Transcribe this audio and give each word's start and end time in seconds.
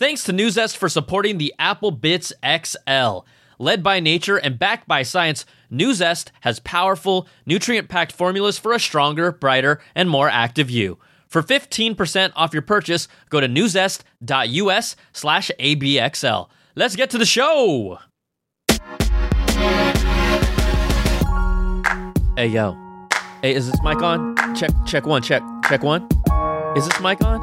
Thanks 0.00 0.24
to 0.24 0.32
Nuzest 0.32 0.78
for 0.78 0.88
supporting 0.88 1.36
the 1.36 1.52
Apple 1.58 1.94
Bitz 1.94 2.32
XL. 2.42 3.26
Led 3.58 3.82
by 3.82 4.00
nature 4.00 4.38
and 4.38 4.58
backed 4.58 4.88
by 4.88 5.02
science, 5.02 5.44
Nuzest 5.70 6.30
has 6.40 6.58
powerful, 6.58 7.28
nutrient 7.44 7.90
packed 7.90 8.10
formulas 8.10 8.58
for 8.58 8.72
a 8.72 8.80
stronger, 8.80 9.30
brighter, 9.30 9.78
and 9.94 10.08
more 10.08 10.30
active 10.30 10.70
you. 10.70 10.98
For 11.26 11.42
15% 11.42 12.32
off 12.34 12.54
your 12.54 12.62
purchase, 12.62 13.08
go 13.28 13.40
to 13.40 13.46
nuzest.us 13.46 14.96
slash 15.12 15.50
ABXL. 15.60 16.48
Let's 16.74 16.96
get 16.96 17.10
to 17.10 17.18
the 17.18 17.26
show! 17.26 17.98
Hey, 22.38 22.46
yo. 22.46 22.74
Hey, 23.42 23.54
is 23.54 23.70
this 23.70 23.78
mic 23.82 24.00
on? 24.00 24.34
Check, 24.54 24.70
check 24.86 25.04
one, 25.04 25.20
check, 25.20 25.42
check 25.68 25.82
one. 25.82 26.08
Is 26.74 26.88
this 26.88 26.98
mic 27.02 27.22
on? 27.22 27.42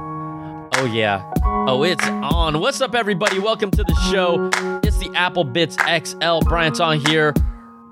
Oh, 0.78 0.86
yeah. 0.86 1.32
Oh, 1.70 1.84
it's 1.84 2.08
on. 2.08 2.62
What's 2.62 2.80
up, 2.80 2.96
everybody? 2.96 3.40
Welcome 3.40 3.72
to 3.72 3.84
the 3.84 3.94
show. 4.10 4.50
It's 4.84 4.98
the 5.00 5.12
Apple 5.14 5.44
Bitz 5.44 5.76
XL. 5.76 6.48
Brian 6.48 6.72
Tong 6.72 7.06
here, 7.06 7.34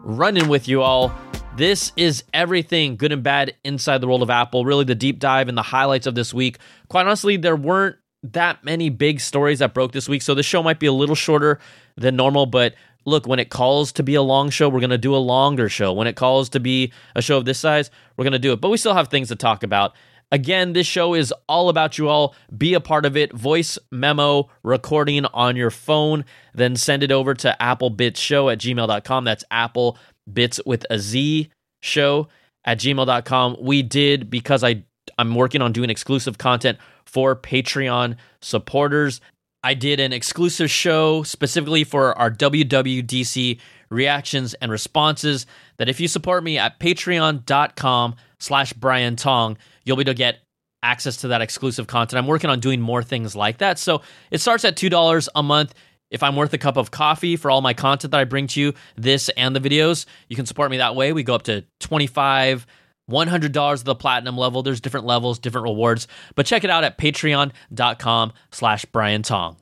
running 0.02 0.48
with 0.48 0.70
you 0.70 0.82
all. 0.82 1.14
This 1.58 1.92
is 1.98 2.24
everything 2.34 2.96
good 2.96 3.12
and 3.12 3.22
bad 3.22 3.54
inside 3.66 4.00
the 4.00 4.08
world 4.08 4.24
of 4.24 4.30
Apple. 4.30 4.64
Really, 4.64 4.86
the 4.86 4.96
deep 4.96 5.20
dive 5.20 5.50
and 5.50 5.58
the 5.58 5.62
highlights 5.62 6.08
of 6.08 6.16
this 6.16 6.34
week. 6.34 6.60
Quite 6.88 7.06
honestly, 7.06 7.36
there 7.36 7.58
weren't 7.58 7.98
that 8.24 8.64
many 8.64 8.90
big 8.90 9.20
stories 9.20 9.60
that 9.60 9.74
broke 9.74 9.92
this 9.92 10.08
week, 10.08 10.22
so 10.22 10.34
the 10.34 10.42
show 10.42 10.64
might 10.64 10.80
be 10.80 10.88
a 10.88 10.94
little 10.94 11.14
shorter 11.14 11.60
than 11.98 12.16
normal, 12.16 12.46
but 12.46 12.76
look, 13.04 13.28
when 13.28 13.40
it 13.40 13.50
calls 13.50 13.92
to 13.92 14.04
be 14.04 14.16
a 14.16 14.22
long 14.22 14.52
show, 14.52 14.70
we're 14.70 14.80
going 14.80 14.90
to 14.90 14.98
do 14.98 15.14
a 15.14 15.18
longer 15.18 15.68
show. 15.68 15.92
When 15.92 16.08
it 16.08 16.16
calls 16.16 16.48
to 16.50 16.62
be 16.62 16.94
a 17.14 17.22
show 17.22 17.38
of 17.38 17.44
this 17.44 17.60
size, 17.60 17.92
we're 18.16 18.24
going 18.24 18.32
to 18.32 18.40
do 18.40 18.54
it. 18.54 18.62
But 18.62 18.70
we 18.70 18.78
still 18.78 18.94
have 18.94 19.10
things 19.10 19.28
to 19.28 19.36
talk 19.36 19.64
about. 19.64 19.96
Again, 20.32 20.74
this 20.74 20.88
show 20.88 21.14
is 21.14 21.34
all 21.48 21.70
about 21.70 21.98
you 21.98 22.10
all. 22.10 22.36
Be 22.58 22.74
a 22.74 22.82
part 22.82 23.06
of 23.06 23.16
it. 23.16 23.32
Voice 23.34 23.78
memo 23.92 24.50
recording 24.64 25.26
on 25.26 25.56
your 25.56 25.72
phone, 25.72 26.26
then 26.54 26.76
send 26.76 27.04
it 27.04 27.12
over 27.12 27.34
to 27.36 27.56
applebitzshow 27.62 28.52
at 28.52 28.60
gmail.com. 28.60 29.24
That's 29.24 29.44
Apple 29.52 29.98
Bitz 30.32 30.60
with 30.66 30.86
a 30.90 31.00
Z 31.00 31.50
show 31.82 32.28
at 32.66 32.80
gmail.com. 32.80 33.58
We 33.62 33.84
did 33.84 34.30
because 34.30 34.64
I 34.64 34.84
I'm 35.18 35.36
working 35.36 35.62
on 35.62 35.72
doing 35.72 35.90
exclusive 35.90 36.38
content 36.38 36.80
for 37.06 37.36
Patreon 37.36 38.18
supporters. 38.42 39.22
I 39.64 39.74
did 39.74 40.00
an 40.00 40.14
exclusive 40.14 40.70
show 40.70 41.24
specifically 41.24 41.84
for 41.84 42.18
our 42.18 42.30
WWDC 42.30 43.60
reactions 43.90 44.54
and 44.56 44.72
responses 44.72 45.46
that 45.78 45.90
if 45.90 46.00
you 46.00 46.08
support 46.08 46.44
me 46.44 46.58
at 46.58 46.80
patreon.com 46.80 48.16
slash 48.40 48.74
Brian 48.74 49.16
Tong, 49.16 49.58
you'll 49.86 49.98
be 49.98 50.02
able 50.02 50.12
to 50.12 50.18
get 50.18 50.40
access 50.84 51.18
to 51.18 51.30
that 51.30 51.42
exclusive 51.42 51.88
content. 51.88 52.18
I'm 52.18 52.28
working 52.28 52.50
on 52.50 52.60
doing 52.60 52.82
more 52.82 53.02
things 53.02 53.36
like 53.36 53.58
that. 53.60 53.80
So 53.80 54.02
it 54.30 54.40
starts 54.40 54.66
at 54.66 54.76
$2 54.76 55.28
a 55.36 55.44
month. 55.44 55.74
If 56.12 56.22
I'm 56.22 56.36
worth 56.36 56.54
a 56.54 56.58
cup 56.58 56.78
of 56.78 56.92
coffee 56.92 57.36
for 57.36 57.50
all 57.50 57.62
my 57.62 57.74
content 57.74 58.12
that 58.12 58.20
I 58.20 58.26
bring 58.26 58.48
to 58.48 58.62
you, 58.62 58.74
this 58.96 59.30
and 59.30 59.56
the 59.56 59.60
videos, 59.60 60.06
you 60.30 60.36
can 60.36 60.46
support 60.46 60.70
me 60.70 60.78
that 60.78 60.96
way. 60.96 61.14
We 61.14 61.24
go 61.24 61.34
up 61.34 61.44
to 61.44 61.64
25 61.80 62.68
$100 63.10 63.74
of 63.74 63.84
the 63.84 63.96
platinum 63.96 64.38
level. 64.38 64.64
There's 64.64 64.82
different 64.82 65.06
levels, 65.06 65.40
different 65.40 65.66
rewards, 65.66 66.08
but 66.36 66.46
check 66.46 66.64
it 66.64 66.70
out 66.70 66.84
at 66.84 66.98
patreon.com 66.98 68.34
slash 68.52 68.86
Brian 68.86 69.22
Tong. 69.22 69.58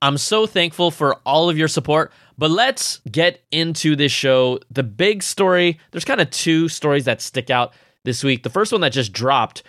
I'm 0.00 0.16
so 0.16 0.46
thankful 0.46 0.92
for 0.92 1.16
all 1.26 1.50
of 1.50 1.58
your 1.58 1.66
support, 1.66 2.12
but 2.36 2.52
let's 2.52 3.00
get 3.10 3.42
into 3.50 3.96
this 3.96 4.12
show. 4.12 4.60
The 4.70 4.84
big 4.84 5.24
story, 5.24 5.80
there's 5.90 6.04
kind 6.04 6.20
of 6.20 6.30
two 6.30 6.68
stories 6.68 7.06
that 7.06 7.20
stick 7.20 7.50
out 7.50 7.74
this 8.08 8.24
week. 8.24 8.42
The 8.42 8.50
first 8.50 8.72
one 8.72 8.80
that 8.80 8.92
just 8.92 9.12
dropped 9.12 9.62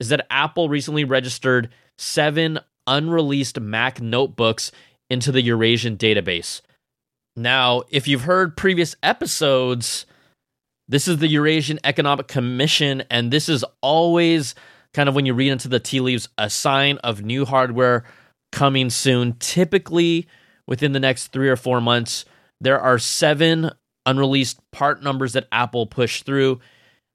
is 0.00 0.08
that 0.08 0.26
Apple 0.28 0.68
recently 0.68 1.04
registered 1.04 1.70
seven 1.96 2.58
unreleased 2.88 3.60
Mac 3.60 4.00
notebooks 4.00 4.72
into 5.08 5.30
the 5.30 5.40
Eurasian 5.40 5.96
database. 5.96 6.60
Now, 7.36 7.84
if 7.90 8.08
you've 8.08 8.22
heard 8.22 8.56
previous 8.56 8.96
episodes, 9.00 10.06
this 10.88 11.06
is 11.06 11.18
the 11.18 11.28
Eurasian 11.28 11.78
Economic 11.84 12.26
Commission, 12.26 13.04
and 13.10 13.30
this 13.30 13.48
is 13.48 13.64
always 13.80 14.56
kind 14.92 15.08
of 15.08 15.14
when 15.14 15.24
you 15.24 15.32
read 15.32 15.52
into 15.52 15.68
the 15.68 15.78
tea 15.78 16.00
leaves 16.00 16.28
a 16.36 16.50
sign 16.50 16.98
of 16.98 17.22
new 17.22 17.44
hardware 17.44 18.02
coming 18.50 18.90
soon. 18.90 19.36
Typically, 19.38 20.26
within 20.66 20.90
the 20.90 21.00
next 21.00 21.28
three 21.28 21.48
or 21.48 21.56
four 21.56 21.80
months, 21.80 22.24
there 22.60 22.80
are 22.80 22.98
seven 22.98 23.70
unreleased 24.04 24.58
part 24.72 25.00
numbers 25.00 25.34
that 25.34 25.46
Apple 25.52 25.86
pushed 25.86 26.26
through. 26.26 26.58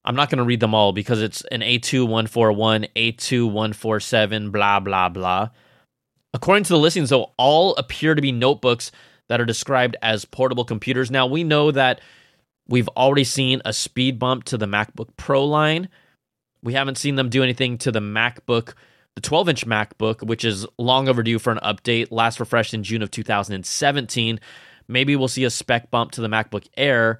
I'm 0.05 0.15
not 0.15 0.29
going 0.29 0.37
to 0.37 0.43
read 0.43 0.59
them 0.59 0.73
all 0.73 0.93
because 0.93 1.21
it's 1.21 1.43
an 1.51 1.61
A2141, 1.61 2.89
A2147, 2.95 4.51
blah, 4.51 4.79
blah, 4.79 5.09
blah. 5.09 5.49
According 6.33 6.63
to 6.65 6.73
the 6.73 6.79
listings, 6.79 7.09
though, 7.09 7.31
all 7.37 7.75
appear 7.75 8.15
to 8.15 8.21
be 8.21 8.31
notebooks 8.31 8.91
that 9.27 9.41
are 9.41 9.45
described 9.45 9.97
as 10.01 10.25
portable 10.25 10.65
computers. 10.65 11.11
Now, 11.11 11.27
we 11.27 11.43
know 11.43 11.71
that 11.71 12.01
we've 12.67 12.87
already 12.89 13.23
seen 13.23 13.61
a 13.65 13.73
speed 13.73 14.19
bump 14.19 14.45
to 14.45 14.57
the 14.57 14.65
MacBook 14.65 15.09
Pro 15.17 15.45
line. 15.45 15.89
We 16.63 16.73
haven't 16.73 16.97
seen 16.97 17.15
them 17.15 17.29
do 17.29 17.43
anything 17.43 17.77
to 17.79 17.91
the 17.91 17.99
MacBook, 17.99 18.73
the 19.15 19.21
12 19.21 19.49
inch 19.49 19.65
MacBook, 19.65 20.23
which 20.25 20.45
is 20.45 20.65
long 20.77 21.09
overdue 21.09 21.39
for 21.39 21.51
an 21.51 21.59
update, 21.63 22.07
last 22.11 22.39
refreshed 22.39 22.73
in 22.73 22.83
June 22.83 23.01
of 23.01 23.11
2017. 23.11 24.39
Maybe 24.87 25.15
we'll 25.15 25.27
see 25.27 25.43
a 25.43 25.49
spec 25.49 25.91
bump 25.91 26.11
to 26.11 26.21
the 26.21 26.27
MacBook 26.27 26.67
Air. 26.77 27.19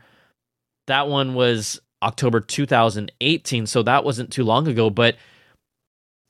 That 0.88 1.08
one 1.08 1.36
was 1.36 1.80
October 2.02 2.40
2018, 2.40 3.66
so 3.66 3.84
that 3.84 4.04
wasn't 4.04 4.32
too 4.32 4.44
long 4.44 4.68
ago. 4.68 4.90
But 4.90 5.16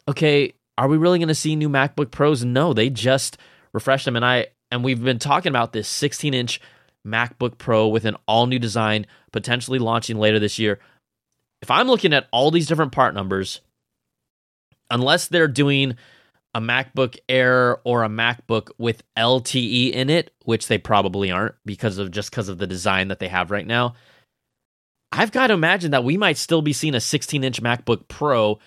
okay, 0.08 0.54
are 0.78 0.88
we 0.88 0.98
really 0.98 1.20
going 1.20 1.28
to 1.28 1.36
see 1.36 1.56
new 1.56 1.70
MacBook 1.70 2.12
Pros? 2.12 2.44
No, 2.44 2.74
they 2.74 2.90
just 2.90 3.38
refreshed 3.74 4.06
them, 4.06 4.16
and 4.16 4.26
I 4.26 4.48
and 4.72 4.84
we've 4.84 5.04
been 5.04 5.20
talking 5.20 5.50
about 5.50 5.74
this 5.74 5.88
16 5.88 6.34
inch 6.34 6.62
MacBook 7.06 7.58
Pro 7.58 7.88
with 7.88 8.06
an 8.06 8.18
all 8.28 8.48
new 8.48 8.60
design, 8.60 9.06
potentially 9.32 9.80
launching 9.80 10.18
later 10.18 10.40
this 10.40 10.60
year. 10.60 10.80
If 11.62 11.72
I'm 11.72 11.88
looking 11.88 12.14
at 12.14 12.28
all 12.32 12.52
these 12.52 12.68
different 12.68 12.92
part 12.92 13.14
numbers, 13.14 13.62
unless 14.90 15.28
they're 15.28 15.48
doing 15.48 15.96
a 16.56 16.62
MacBook 16.62 17.18
Air 17.28 17.78
or 17.84 18.04
a 18.04 18.10
MacBook 18.10 18.72
with 18.78 19.04
LTE 19.18 19.92
in 19.92 20.10
it, 20.10 20.32
which 20.46 20.68
they 20.68 20.78
probably 20.78 21.32
aren't 21.32 21.56
because 21.66 21.98
of 21.98 22.12
just 22.12 22.32
because 22.32 22.50
of 22.50 22.58
the 22.58 22.68
design 22.68 23.10
that 23.10 23.20
they 23.20 23.28
have 23.28 23.52
right 23.52 23.68
now. 23.68 23.96
I've 25.12 25.32
got 25.32 25.48
to 25.48 25.54
imagine 25.54 25.92
that 25.92 26.04
we 26.04 26.18
might 26.18 26.38
still 26.38 26.62
be 26.62 26.74
seeing 26.74 26.96
a 26.96 27.02
16 27.02 27.44
inch 27.44 27.62
MacBook 27.62 28.08
Pro 28.08 28.60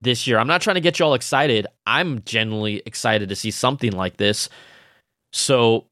this 0.00 0.26
year. 0.26 0.38
I'm 0.38 0.46
not 0.46 0.60
trying 0.60 0.74
to 0.74 0.80
get 0.80 0.98
you 0.98 1.04
all 1.04 1.14
excited. 1.14 1.66
I'm 1.86 2.22
genuinely 2.24 2.82
excited 2.86 3.28
to 3.28 3.36
see 3.36 3.50
something 3.50 3.92
like 3.92 4.16
this. 4.16 4.48
So, 5.32 5.86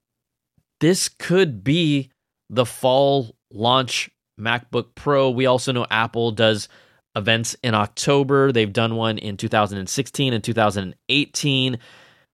this 0.81 1.09
could 1.09 1.62
be 1.62 2.10
the 2.50 2.66
fall 2.66 3.37
launch 3.53 4.10
MacBook 4.38 4.94
Pro. 4.94 5.31
We 5.31 5.47
also 5.47 5.72
know 5.72 5.87
Apple 5.91 6.32
does 6.32 6.69
events 7.14 7.54
in 7.62 7.75
October. 7.75 8.50
They've 8.53 8.72
done 8.72 8.97
one 8.97 9.19
in 9.19 9.37
2016 9.37 10.32
and 10.32 10.43
2018. 10.43 11.78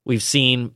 We've 0.06 0.22
seen 0.22 0.74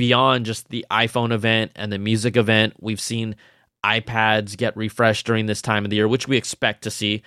beyond 0.00 0.46
just 0.46 0.70
the 0.70 0.86
iPhone 0.90 1.30
event 1.30 1.72
and 1.76 1.92
the 1.92 1.98
music 1.98 2.34
event, 2.34 2.72
we've 2.80 3.02
seen 3.02 3.36
iPads 3.84 4.56
get 4.56 4.76
refreshed 4.76 5.26
during 5.26 5.46
this 5.46 5.62
time 5.62 5.84
of 5.84 5.90
the 5.90 5.96
year, 5.96 6.08
which 6.08 6.28
we 6.28 6.36
expect 6.36 6.82
to 6.82 6.90
see. 6.90 7.22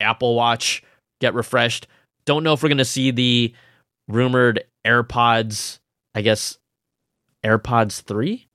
Apple 0.00 0.34
Watch 0.34 0.82
get 1.20 1.34
refreshed. 1.34 1.86
Don't 2.24 2.42
know 2.42 2.52
if 2.52 2.62
we're 2.62 2.68
going 2.68 2.78
to 2.78 2.84
see 2.84 3.10
the 3.10 3.54
rumored 4.08 4.64
AirPods, 4.86 5.78
I 6.14 6.22
guess 6.22 6.58
AirPods 7.44 8.02
3, 8.02 8.46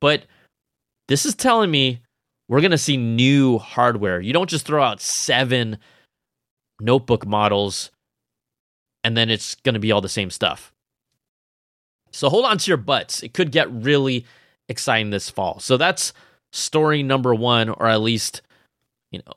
but 0.00 0.24
this 1.08 1.26
is 1.26 1.34
telling 1.34 1.70
me 1.70 2.00
we're 2.48 2.60
going 2.60 2.70
to 2.70 2.78
see 2.78 2.96
new 2.96 3.58
hardware. 3.58 4.20
You 4.20 4.32
don't 4.32 4.50
just 4.50 4.66
throw 4.66 4.82
out 4.82 5.00
seven 5.00 5.78
notebook 6.80 7.26
models 7.26 7.90
and 9.04 9.16
then 9.16 9.30
it's 9.30 9.54
going 9.56 9.74
to 9.74 9.80
be 9.80 9.92
all 9.92 10.00
the 10.00 10.08
same 10.08 10.30
stuff. 10.30 10.72
So 12.12 12.28
hold 12.28 12.44
on 12.46 12.58
to 12.58 12.70
your 12.70 12.78
butts. 12.78 13.22
It 13.22 13.34
could 13.34 13.52
get 13.52 13.70
really 13.70 14.24
exciting 14.68 15.10
this 15.10 15.28
fall. 15.28 15.60
So 15.60 15.76
that's 15.76 16.12
story 16.54 17.02
number 17.02 17.34
one, 17.34 17.68
or 17.68 17.86
at 17.86 18.00
least, 18.00 18.42
you 19.10 19.20
know, 19.26 19.32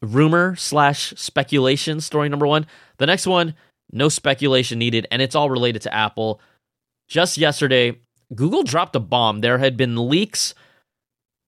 rumor 0.00 0.56
slash 0.56 1.12
speculation 1.16 2.00
story 2.00 2.28
number 2.28 2.46
one. 2.46 2.66
The 2.98 3.06
next 3.06 3.26
one, 3.26 3.54
no 3.90 4.08
speculation 4.08 4.78
needed, 4.78 5.06
and 5.10 5.20
it's 5.20 5.34
all 5.34 5.50
related 5.50 5.82
to 5.82 5.94
Apple. 5.94 6.40
Just 7.08 7.36
yesterday, 7.36 7.98
Google 8.34 8.62
dropped 8.62 8.96
a 8.96 9.00
bomb. 9.00 9.40
There 9.40 9.58
had 9.58 9.76
been 9.76 10.08
leaks 10.08 10.54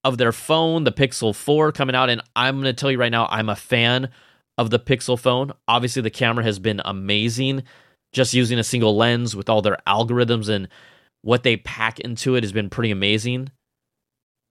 of 0.02 0.18
their 0.18 0.32
phone, 0.32 0.84
the 0.84 0.92
Pixel 0.92 1.34
4, 1.34 1.72
coming 1.72 1.96
out, 1.96 2.10
and 2.10 2.20
I'm 2.36 2.56
going 2.56 2.64
to 2.64 2.74
tell 2.74 2.90
you 2.90 2.98
right 2.98 3.12
now, 3.12 3.26
I'm 3.30 3.48
a 3.48 3.56
fan 3.56 4.10
of 4.58 4.70
the 4.70 4.78
Pixel 4.78 5.18
phone. 5.18 5.52
Obviously, 5.66 6.02
the 6.02 6.10
camera 6.10 6.44
has 6.44 6.58
been 6.58 6.82
amazing. 6.84 7.62
Just 8.12 8.34
using 8.34 8.58
a 8.58 8.64
single 8.64 8.96
lens 8.96 9.34
with 9.34 9.48
all 9.48 9.62
their 9.62 9.78
algorithms 9.86 10.48
and 10.48 10.68
what 11.22 11.42
they 11.42 11.56
pack 11.56 11.98
into 12.00 12.36
it 12.36 12.44
has 12.44 12.52
been 12.52 12.68
pretty 12.68 12.90
amazing. 12.90 13.50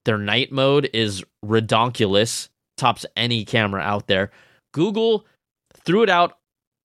Their 0.06 0.18
night 0.18 0.52
mode 0.52 0.90
is 0.94 1.24
redonkulous, 1.46 2.50
tops 2.78 3.06
any 3.16 3.46
camera 3.46 3.82
out 3.82 4.08
there. 4.08 4.32
Google 4.74 5.26
threw 5.86 6.04
it 6.04 6.10
out 6.10 6.38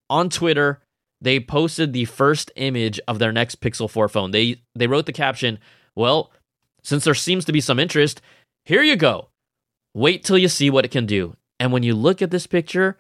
on 0.09 0.29
Twitter 0.29 0.81
they 1.21 1.39
posted 1.39 1.93
the 1.93 2.05
first 2.05 2.51
image 2.55 2.99
of 3.07 3.19
their 3.19 3.31
next 3.31 3.59
Pixel 3.59 3.89
4 3.89 4.07
phone. 4.07 4.31
They 4.31 4.61
they 4.75 4.87
wrote 4.87 5.05
the 5.05 5.13
caption, 5.13 5.59
"Well, 5.95 6.31
since 6.83 7.03
there 7.03 7.15
seems 7.15 7.45
to 7.45 7.51
be 7.51 7.61
some 7.61 7.79
interest, 7.79 8.21
here 8.65 8.83
you 8.83 8.95
go. 8.95 9.29
Wait 9.93 10.23
till 10.23 10.37
you 10.37 10.47
see 10.47 10.69
what 10.69 10.85
it 10.85 10.91
can 10.91 11.05
do." 11.05 11.35
And 11.59 11.71
when 11.71 11.83
you 11.83 11.95
look 11.95 12.21
at 12.21 12.29
this 12.29 12.45
picture, 12.45 12.97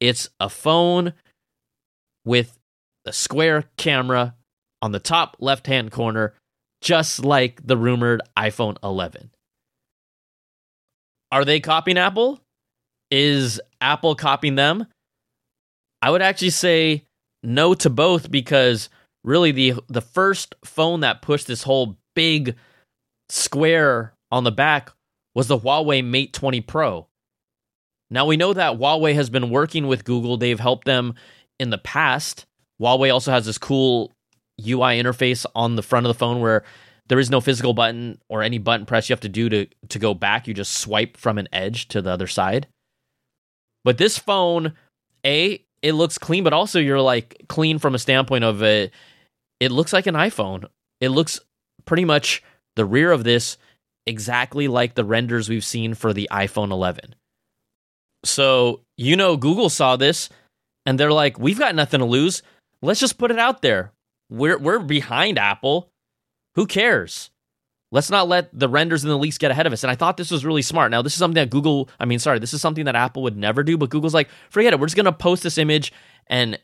it's 0.00 0.28
a 0.40 0.48
phone 0.48 1.14
with 2.24 2.58
a 3.04 3.12
square 3.12 3.64
camera 3.76 4.34
on 4.82 4.92
the 4.92 5.00
top 5.00 5.36
left-hand 5.38 5.92
corner, 5.92 6.34
just 6.80 7.24
like 7.24 7.66
the 7.66 7.76
rumored 7.76 8.22
iPhone 8.36 8.76
11. 8.82 9.30
Are 11.30 11.44
they 11.44 11.60
copying 11.60 11.98
Apple? 11.98 12.40
Is 13.10 13.60
Apple 13.80 14.14
copying 14.14 14.54
them? 14.54 14.86
I 16.00 16.10
would 16.10 16.22
actually 16.22 16.50
say 16.50 17.04
no 17.42 17.74
to 17.74 17.90
both 17.90 18.30
because 18.30 18.88
really 19.24 19.52
the 19.52 19.74
the 19.88 20.00
first 20.00 20.54
phone 20.64 21.00
that 21.00 21.22
pushed 21.22 21.46
this 21.46 21.62
whole 21.62 21.96
big 22.14 22.56
square 23.28 24.14
on 24.30 24.44
the 24.44 24.52
back 24.52 24.90
was 25.34 25.48
the 25.48 25.58
Huawei 25.58 26.04
Mate 26.04 26.32
20 26.32 26.60
Pro. 26.62 27.06
Now 28.10 28.26
we 28.26 28.36
know 28.36 28.52
that 28.54 28.78
Huawei 28.78 29.14
has 29.14 29.28
been 29.28 29.50
working 29.50 29.86
with 29.86 30.04
Google. 30.04 30.36
They've 30.36 30.58
helped 30.58 30.86
them 30.86 31.14
in 31.58 31.70
the 31.70 31.78
past. 31.78 32.46
Huawei 32.80 33.12
also 33.12 33.30
has 33.32 33.44
this 33.46 33.58
cool 33.58 34.12
UI 34.60 35.00
interface 35.00 35.46
on 35.54 35.76
the 35.76 35.82
front 35.82 36.06
of 36.06 36.08
the 36.08 36.18
phone 36.18 36.40
where 36.40 36.64
there 37.08 37.18
is 37.18 37.30
no 37.30 37.40
physical 37.40 37.74
button 37.74 38.20
or 38.28 38.42
any 38.42 38.58
button 38.58 38.86
press 38.86 39.08
you 39.08 39.12
have 39.12 39.20
to 39.20 39.28
do 39.28 39.48
to 39.48 39.66
to 39.88 39.98
go 39.98 40.14
back. 40.14 40.46
You 40.46 40.54
just 40.54 40.78
swipe 40.78 41.16
from 41.16 41.38
an 41.38 41.48
edge 41.52 41.88
to 41.88 42.02
the 42.02 42.10
other 42.10 42.26
side. 42.26 42.66
But 43.84 43.98
this 43.98 44.18
phone, 44.18 44.74
a 45.24 45.64
it 45.82 45.92
looks 45.92 46.18
clean, 46.18 46.44
but 46.44 46.52
also 46.52 46.78
you're 46.78 47.00
like 47.00 47.44
clean 47.48 47.78
from 47.78 47.94
a 47.94 47.98
standpoint 47.98 48.44
of 48.44 48.62
it. 48.62 48.92
It 49.60 49.72
looks 49.72 49.92
like 49.92 50.06
an 50.06 50.14
iPhone. 50.14 50.66
It 51.00 51.08
looks 51.08 51.40
pretty 51.84 52.04
much 52.04 52.42
the 52.76 52.84
rear 52.84 53.12
of 53.12 53.24
this 53.24 53.56
exactly 54.06 54.68
like 54.68 54.94
the 54.94 55.04
renders 55.04 55.48
we've 55.48 55.64
seen 55.64 55.94
for 55.94 56.12
the 56.12 56.28
iPhone 56.32 56.70
11. 56.70 57.14
So, 58.24 58.82
you 58.96 59.16
know, 59.16 59.36
Google 59.36 59.68
saw 59.68 59.96
this 59.96 60.28
and 60.86 60.98
they're 60.98 61.12
like, 61.12 61.38
we've 61.38 61.58
got 61.58 61.74
nothing 61.74 62.00
to 62.00 62.06
lose. 62.06 62.42
Let's 62.82 63.00
just 63.00 63.18
put 63.18 63.30
it 63.30 63.38
out 63.38 63.62
there. 63.62 63.92
We're, 64.30 64.58
we're 64.58 64.78
behind 64.78 65.38
Apple. 65.38 65.90
Who 66.54 66.66
cares? 66.66 67.30
Let's 67.90 68.10
not 68.10 68.28
let 68.28 68.56
the 68.56 68.68
renders 68.68 69.02
and 69.02 69.10
the 69.10 69.16
leaks 69.16 69.38
get 69.38 69.50
ahead 69.50 69.66
of 69.66 69.72
us. 69.72 69.82
And 69.82 69.90
I 69.90 69.94
thought 69.94 70.18
this 70.18 70.30
was 70.30 70.44
really 70.44 70.60
smart. 70.62 70.90
Now, 70.90 71.00
this 71.00 71.14
is 71.14 71.18
something 71.18 71.40
that 71.42 71.48
Google, 71.50 71.88
I 71.98 72.04
mean, 72.04 72.18
sorry, 72.18 72.38
this 72.38 72.52
is 72.52 72.60
something 72.60 72.84
that 72.84 72.94
Apple 72.96 73.22
would 73.22 73.36
never 73.36 73.62
do, 73.62 73.78
but 73.78 73.88
Google's 73.88 74.12
like, 74.12 74.28
forget 74.50 74.72
it. 74.72 74.80
We're 74.80 74.86
just 74.86 74.96
going 74.96 75.06
to 75.06 75.12
post 75.12 75.42
this 75.42 75.56
image. 75.56 75.92
And 76.26 76.58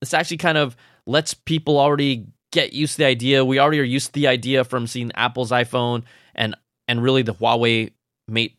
this 0.00 0.14
actually 0.14 0.38
kind 0.38 0.56
of 0.56 0.76
lets 1.06 1.34
people 1.34 1.78
already 1.78 2.26
get 2.52 2.72
used 2.72 2.92
to 2.92 2.98
the 2.98 3.06
idea. 3.06 3.44
We 3.44 3.58
already 3.58 3.80
are 3.80 3.84
used 3.84 4.06
to 4.08 4.12
the 4.12 4.28
idea 4.28 4.64
from 4.64 4.86
seeing 4.86 5.12
Apple's 5.14 5.50
iPhone 5.50 6.04
and 6.34 6.56
and 6.86 7.02
really 7.02 7.22
the 7.22 7.34
Huawei 7.34 7.92
Mate 8.28 8.56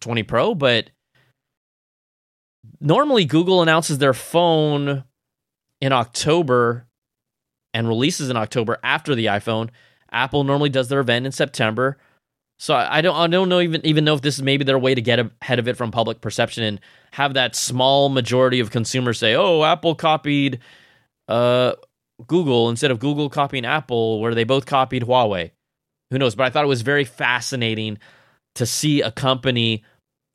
20 0.00 0.22
Pro, 0.24 0.54
but 0.54 0.90
normally 2.80 3.24
Google 3.24 3.62
announces 3.62 3.98
their 3.98 4.14
phone 4.14 5.04
in 5.80 5.92
October 5.92 6.87
and 7.74 7.88
releases 7.88 8.30
in 8.30 8.36
October 8.36 8.78
after 8.82 9.14
the 9.14 9.26
iPhone. 9.26 9.70
Apple 10.10 10.44
normally 10.44 10.70
does 10.70 10.88
their 10.88 11.00
event 11.00 11.26
in 11.26 11.32
September. 11.32 11.98
So 12.60 12.74
I 12.74 13.00
don't 13.02 13.14
I 13.14 13.28
don't 13.28 13.48
know 13.48 13.60
even 13.60 13.84
even 13.86 14.04
know 14.04 14.14
if 14.14 14.20
this 14.20 14.36
is 14.36 14.42
maybe 14.42 14.64
their 14.64 14.78
way 14.78 14.94
to 14.94 15.00
get 15.00 15.20
ahead 15.42 15.60
of 15.60 15.68
it 15.68 15.76
from 15.76 15.92
public 15.92 16.20
perception 16.20 16.64
and 16.64 16.80
have 17.12 17.34
that 17.34 17.54
small 17.54 18.08
majority 18.08 18.58
of 18.58 18.72
consumers 18.72 19.18
say, 19.18 19.36
"Oh, 19.36 19.62
Apple 19.62 19.94
copied 19.94 20.58
uh, 21.28 21.74
Google 22.26 22.68
instead 22.68 22.90
of 22.90 22.98
Google 22.98 23.30
copying 23.30 23.64
Apple, 23.64 24.20
where 24.20 24.34
they 24.34 24.42
both 24.42 24.66
copied 24.66 25.04
Huawei." 25.04 25.52
Who 26.10 26.18
knows? 26.18 26.34
But 26.34 26.46
I 26.46 26.50
thought 26.50 26.64
it 26.64 26.68
was 26.68 26.82
very 26.82 27.04
fascinating 27.04 27.98
to 28.56 28.66
see 28.66 29.02
a 29.02 29.12
company 29.12 29.84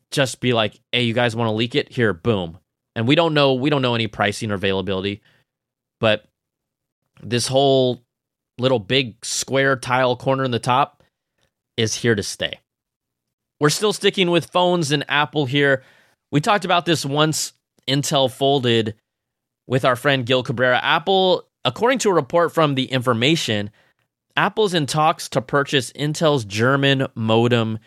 just 0.10 0.40
be 0.40 0.54
like, 0.54 0.80
"Hey, 0.94 1.04
you 1.04 1.14
guys 1.14 1.36
want 1.36 1.50
to 1.50 1.54
leak 1.54 1.76
it? 1.76 1.92
Here, 1.92 2.14
boom." 2.14 2.58
And 2.96 3.06
we 3.06 3.16
don't 3.16 3.34
know 3.34 3.56
we 3.56 3.70
don't 3.70 3.82
know 3.82 3.96
any 3.96 4.08
pricing 4.08 4.50
or 4.50 4.54
availability, 4.54 5.22
but 6.00 6.26
this 7.24 7.48
whole 7.48 8.02
little 8.58 8.80
big 8.80 9.24
square 9.26 9.76
tile 9.76 10.16
corner 10.16 10.44
in 10.44 10.52
the 10.52 10.60
top 10.60 11.04
is 11.78 11.96
here 11.96 12.16
to 12.16 12.24
stay. 12.24 12.60
We're 13.60 13.70
still 13.70 13.94
sticking 13.94 14.30
with 14.30 14.52
phones 14.52 14.92
and 14.92 15.06
Apple 15.08 15.46
here. 15.46 15.84
We 16.32 16.42
talked 16.42 16.66
about 16.66 16.86
this 16.86 17.06
once 17.06 17.54
Intel 17.88 18.32
folded 18.32 18.96
with 19.68 19.86
our 19.86 19.96
friend 19.96 20.26
Gil 20.26 20.44
Cabrera. 20.44 20.80
Apple, 20.84 21.48
according 21.64 22.00
to 22.00 22.10
a 22.10 22.14
report 22.14 22.54
from 22.54 22.76
The 22.76 22.86
Information, 22.86 23.70
Apple's 24.36 24.74
in 24.74 24.86
talks 24.86 25.30
to 25.30 25.42
purchase 25.42 25.92
Intel's 25.94 26.46
German 26.46 27.08
modem 27.16 27.80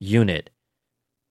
unit. 0.00 0.50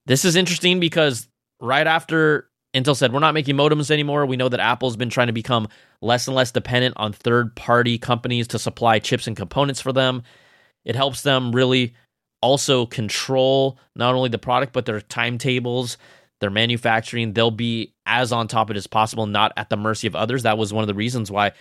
This 0.06 0.26
is 0.26 0.36
interesting 0.36 0.80
because 0.80 1.28
right 1.60 1.88
after 1.88 2.50
Intel 2.78 2.96
said, 2.96 3.14
We're 3.14 3.20
not 3.20 3.34
making 3.34 3.56
modems 3.56 3.92
anymore. 3.92 4.26
We 4.26 4.38
know 4.38 4.50
that 4.50 4.60
Apple's 4.60 4.96
been 4.96 5.10
trying 5.10 5.28
to 5.28 5.34
become 5.34 5.68
less 6.02 6.28
and 6.28 6.36
less 6.36 6.52
dependent 6.52 6.96
on 6.98 7.14
third 7.14 7.56
party 7.56 7.98
companies 7.98 8.48
to 8.50 8.60
supply 8.60 9.00
chips 9.00 9.28
and 9.28 9.36
components 9.36 9.82
for 9.82 9.92
them. 9.92 10.24
It 10.86 10.96
helps 10.96 11.22
them 11.22 11.52
really 11.52 11.96
also 12.42 12.86
control 12.86 13.78
not 13.96 14.16
only 14.16 14.30
the 14.30 14.38
product, 14.38 14.74
but 14.74 14.86
their 14.86 15.02
timetables, 15.02 15.98
their 16.40 16.50
manufacturing. 16.50 17.34
They'll 17.34 17.52
be 17.52 17.94
as 18.06 18.32
on 18.32 18.48
top 18.48 18.70
of 18.70 18.76
it 18.76 18.78
as 18.78 18.88
possible, 18.88 19.26
not 19.26 19.52
at 19.58 19.70
the 19.70 19.78
mercy 19.78 20.08
of 20.08 20.16
others. 20.16 20.44
That 20.44 20.58
was 20.58 20.72
one 20.72 20.84
of 20.84 20.88
the 20.88 20.94
reasons 20.94 21.32
why 21.32 21.54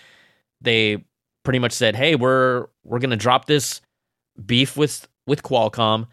they 0.61 1.05
pretty 1.45 1.59
much 1.59 1.73
said, 1.73 1.97
Hey, 1.97 2.15
we're 2.15 2.67
we're 2.85 2.99
gonna 2.99 3.17
drop 3.17 3.47
this 3.47 3.81
beef 4.45 4.77
with 4.77 5.09
with 5.27 5.43
Qualcomm 5.43 6.09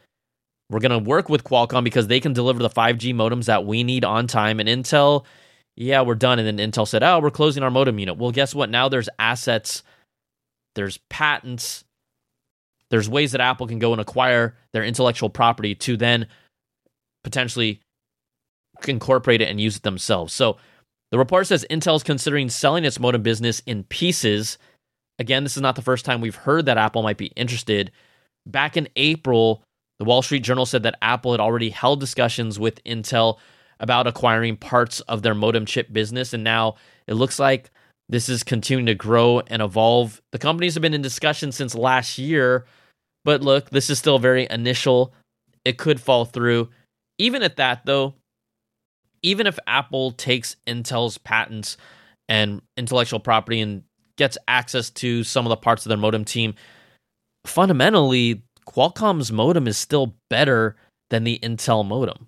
we're 0.69 0.79
going 0.79 0.91
to 0.91 1.09
work 1.09 1.29
with 1.29 1.43
Qualcomm 1.43 1.83
because 1.83 2.07
they 2.07 2.19
can 2.19 2.33
deliver 2.33 2.63
the 2.63 2.69
5G 2.69 3.13
modems 3.13 3.45
that 3.45 3.65
we 3.65 3.83
need 3.83 4.03
on 4.05 4.27
time. 4.27 4.59
And 4.59 4.69
Intel, 4.69 5.25
yeah, 5.75 6.01
we're 6.01 6.15
done. 6.15 6.39
And 6.39 6.57
then 6.57 6.71
Intel 6.71 6.87
said, 6.87 7.03
oh, 7.03 7.19
we're 7.19 7.31
closing 7.31 7.63
our 7.63 7.71
modem 7.71 7.99
unit. 7.99 8.17
Well, 8.17 8.31
guess 8.31 8.55
what? 8.55 8.69
Now 8.69 8.89
there's 8.89 9.09
assets, 9.19 9.83
there's 10.75 10.97
patents, 11.09 11.83
there's 12.89 13.09
ways 13.09 13.31
that 13.31 13.41
Apple 13.41 13.67
can 13.67 13.79
go 13.79 13.91
and 13.91 14.01
acquire 14.01 14.55
their 14.71 14.83
intellectual 14.83 15.29
property 15.29 15.75
to 15.75 15.97
then 15.97 16.27
potentially 17.23 17.81
incorporate 18.87 19.41
it 19.41 19.49
and 19.49 19.59
use 19.59 19.77
it 19.77 19.83
themselves. 19.83 20.33
So 20.33 20.57
the 21.11 21.17
report 21.17 21.47
says 21.47 21.65
Intel 21.69 21.95
is 21.95 22.03
considering 22.03 22.49
selling 22.49 22.85
its 22.85 22.99
modem 22.99 23.23
business 23.23 23.61
in 23.65 23.83
pieces. 23.83 24.57
Again, 25.19 25.43
this 25.43 25.55
is 25.55 25.61
not 25.61 25.75
the 25.75 25.81
first 25.81 26.05
time 26.05 26.21
we've 26.21 26.35
heard 26.35 26.65
that 26.65 26.77
Apple 26.77 27.03
might 27.03 27.17
be 27.17 27.27
interested. 27.35 27.91
Back 28.45 28.77
in 28.77 28.89
April, 28.95 29.63
the 30.03 30.09
Wall 30.09 30.21
Street 30.21 30.43
Journal 30.43 30.65
said 30.65 30.83
that 30.83 30.97
Apple 31.01 31.31
had 31.31 31.39
already 31.39 31.69
held 31.69 32.01
discussions 32.01 32.59
with 32.59 32.83
Intel 32.83 33.37
about 33.79 34.05
acquiring 34.05 34.57
parts 34.57 34.99
of 35.01 35.21
their 35.21 35.33
modem 35.33 35.65
chip 35.65 35.93
business, 35.93 36.33
and 36.33 36.43
now 36.43 36.75
it 37.07 37.13
looks 37.13 37.39
like 37.39 37.71
this 38.09 38.27
is 38.27 38.43
continuing 38.43 38.87
to 38.87 38.95
grow 38.95 39.41
and 39.47 39.61
evolve. 39.61 40.21
The 40.33 40.39
companies 40.39 40.73
have 40.73 40.81
been 40.81 40.93
in 40.93 41.01
discussion 41.01 41.53
since 41.53 41.73
last 41.73 42.17
year, 42.17 42.65
but 43.23 43.41
look, 43.41 43.69
this 43.69 43.89
is 43.89 43.97
still 43.97 44.19
very 44.19 44.45
initial. 44.49 45.13
It 45.63 45.77
could 45.77 46.01
fall 46.01 46.25
through. 46.25 46.69
Even 47.17 47.41
at 47.41 47.55
that, 47.55 47.85
though, 47.85 48.13
even 49.21 49.47
if 49.47 49.57
Apple 49.67 50.11
takes 50.11 50.57
Intel's 50.67 51.17
patents 51.17 51.77
and 52.27 52.61
intellectual 52.75 53.21
property 53.21 53.61
and 53.61 53.83
gets 54.17 54.37
access 54.49 54.89
to 54.89 55.23
some 55.23 55.45
of 55.45 55.49
the 55.49 55.55
parts 55.55 55.85
of 55.85 55.89
their 55.89 55.97
modem 55.97 56.25
team, 56.25 56.55
fundamentally, 57.45 58.43
Qualcomm's 58.65 59.31
modem 59.31 59.67
is 59.67 59.77
still 59.77 60.15
better 60.29 60.75
than 61.09 61.23
the 61.23 61.39
Intel 61.41 61.85
modem. 61.85 62.27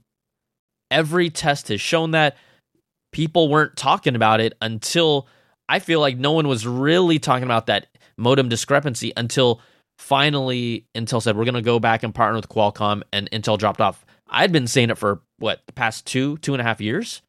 Every 0.91 1.29
test 1.29 1.69
has 1.69 1.81
shown 1.81 2.11
that 2.11 2.37
people 3.11 3.49
weren't 3.49 3.75
talking 3.75 4.15
about 4.15 4.39
it 4.39 4.53
until 4.61 5.27
I 5.67 5.79
feel 5.79 5.99
like 5.99 6.17
no 6.17 6.31
one 6.31 6.47
was 6.47 6.67
really 6.67 7.17
talking 7.17 7.43
about 7.43 7.67
that 7.67 7.87
modem 8.17 8.49
discrepancy 8.49 9.11
until 9.17 9.61
finally 9.97 10.85
Intel 10.95 11.21
said 11.21 11.37
we're 11.37 11.45
going 11.45 11.55
to 11.55 11.61
go 11.61 11.79
back 11.79 12.03
and 12.03 12.13
partner 12.13 12.35
with 12.35 12.49
Qualcomm, 12.49 13.01
and 13.11 13.29
Intel 13.31 13.57
dropped 13.57 13.81
off. 13.81 14.05
I'd 14.29 14.51
been 14.51 14.67
saying 14.67 14.89
it 14.89 14.97
for 14.97 15.21
what 15.37 15.61
the 15.65 15.73
past 15.73 16.05
two, 16.05 16.37
two 16.37 16.53
and 16.53 16.61
a 16.61 16.63
half 16.63 16.81
years. 16.81 17.21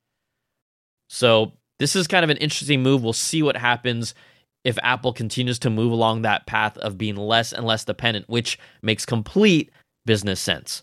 So 1.09 1.53
this 1.79 1.95
is 1.95 2.07
kind 2.07 2.25
of 2.25 2.31
an 2.31 2.37
interesting 2.39 2.83
move. 2.83 3.03
We'll 3.03 3.13
see 3.13 3.43
what 3.43 3.57
happens 3.57 4.15
if 4.67 4.79
Apple 4.83 5.13
continues 5.13 5.61
to 5.61 5.71
move 5.71 5.93
along 5.93 6.23
that 6.23 6.47
path 6.47 6.77
of 6.79 6.99
being 6.99 7.17
less 7.17 7.53
and 7.53 7.65
less 7.65 7.85
dependent, 7.85 8.29
which 8.29 8.59
makes 8.83 9.07
complete 9.07 9.71
business 10.05 10.41
sense. 10.41 10.83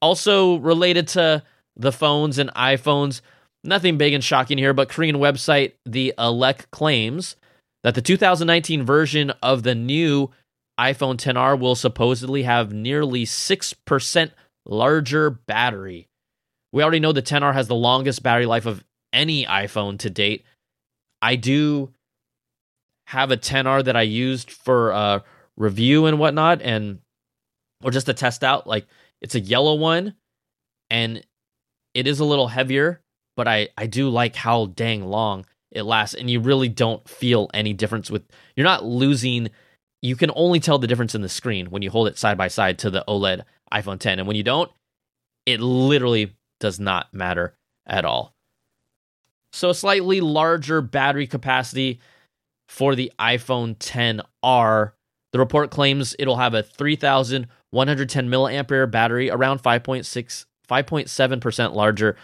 Also, 0.00 0.56
related 0.56 1.06
to 1.08 1.42
the 1.76 1.92
phones 1.92 2.38
and 2.38 2.50
iPhones, 2.54 3.20
nothing 3.62 3.98
big 3.98 4.14
and 4.14 4.24
shocking 4.24 4.56
here, 4.56 4.72
but 4.72 4.88
Korean 4.88 5.16
website 5.16 5.72
The 5.84 6.14
Elec 6.18 6.70
claims 6.70 7.36
that 7.82 7.94
the 7.94 8.02
2019 8.02 8.84
version 8.84 9.30
of 9.42 9.62
the 9.62 9.74
new 9.74 10.30
iPhone 10.80 11.16
10R 11.16 11.60
will 11.60 11.74
supposedly 11.74 12.44
have 12.44 12.72
nearly 12.72 13.26
6% 13.26 14.30
larger 14.64 15.30
battery. 15.30 16.08
We 16.72 16.82
already 16.82 17.00
know 17.00 17.12
the 17.12 17.20
10R 17.20 17.52
has 17.52 17.68
the 17.68 17.74
longest 17.74 18.22
battery 18.22 18.46
life 18.46 18.64
of 18.64 18.82
any 19.12 19.44
iPhone 19.44 19.98
to 19.98 20.08
date, 20.08 20.44
I 21.20 21.36
do 21.36 21.92
have 23.12 23.30
a 23.30 23.36
10R 23.36 23.84
that 23.84 23.94
I 23.94 24.02
used 24.02 24.50
for 24.50 24.90
uh, 24.90 25.20
review 25.58 26.06
and 26.06 26.18
whatnot, 26.18 26.62
and 26.62 26.98
or 27.84 27.90
just 27.90 28.06
to 28.06 28.14
test 28.14 28.42
out. 28.42 28.66
Like 28.66 28.86
it's 29.20 29.34
a 29.34 29.40
yellow 29.40 29.74
one, 29.74 30.14
and 30.88 31.22
it 31.92 32.06
is 32.06 32.20
a 32.20 32.24
little 32.24 32.48
heavier, 32.48 33.02
but 33.36 33.46
I 33.46 33.68
I 33.76 33.86
do 33.86 34.08
like 34.08 34.34
how 34.34 34.66
dang 34.66 35.04
long 35.04 35.44
it 35.70 35.82
lasts, 35.82 36.14
and 36.14 36.30
you 36.30 36.40
really 36.40 36.70
don't 36.70 37.06
feel 37.06 37.50
any 37.52 37.74
difference 37.74 38.10
with. 38.10 38.22
You're 38.56 38.64
not 38.64 38.84
losing. 38.84 39.50
You 40.00 40.16
can 40.16 40.30
only 40.34 40.58
tell 40.58 40.78
the 40.78 40.86
difference 40.86 41.14
in 41.14 41.20
the 41.20 41.28
screen 41.28 41.66
when 41.66 41.82
you 41.82 41.90
hold 41.90 42.08
it 42.08 42.18
side 42.18 42.38
by 42.38 42.48
side 42.48 42.78
to 42.80 42.90
the 42.90 43.04
OLED 43.06 43.42
iPhone 43.72 44.00
10, 44.00 44.20
and 44.20 44.26
when 44.26 44.36
you 44.36 44.42
don't, 44.42 44.70
it 45.44 45.60
literally 45.60 46.34
does 46.60 46.80
not 46.80 47.12
matter 47.12 47.54
at 47.86 48.06
all. 48.06 48.34
So, 49.52 49.74
slightly 49.74 50.22
larger 50.22 50.80
battery 50.80 51.26
capacity 51.26 52.00
for 52.72 52.94
the 52.94 53.12
iPhone 53.18 53.76
10R. 53.76 54.92
The 55.32 55.38
report 55.38 55.70
claims 55.70 56.16
it'll 56.18 56.38
have 56.38 56.54
a 56.54 56.62
3,110 56.62 58.28
milliampere 58.30 58.90
battery, 58.90 59.30
around 59.30 59.62
5.6, 59.62 60.46
5.7% 60.70 61.74
larger 61.74 62.16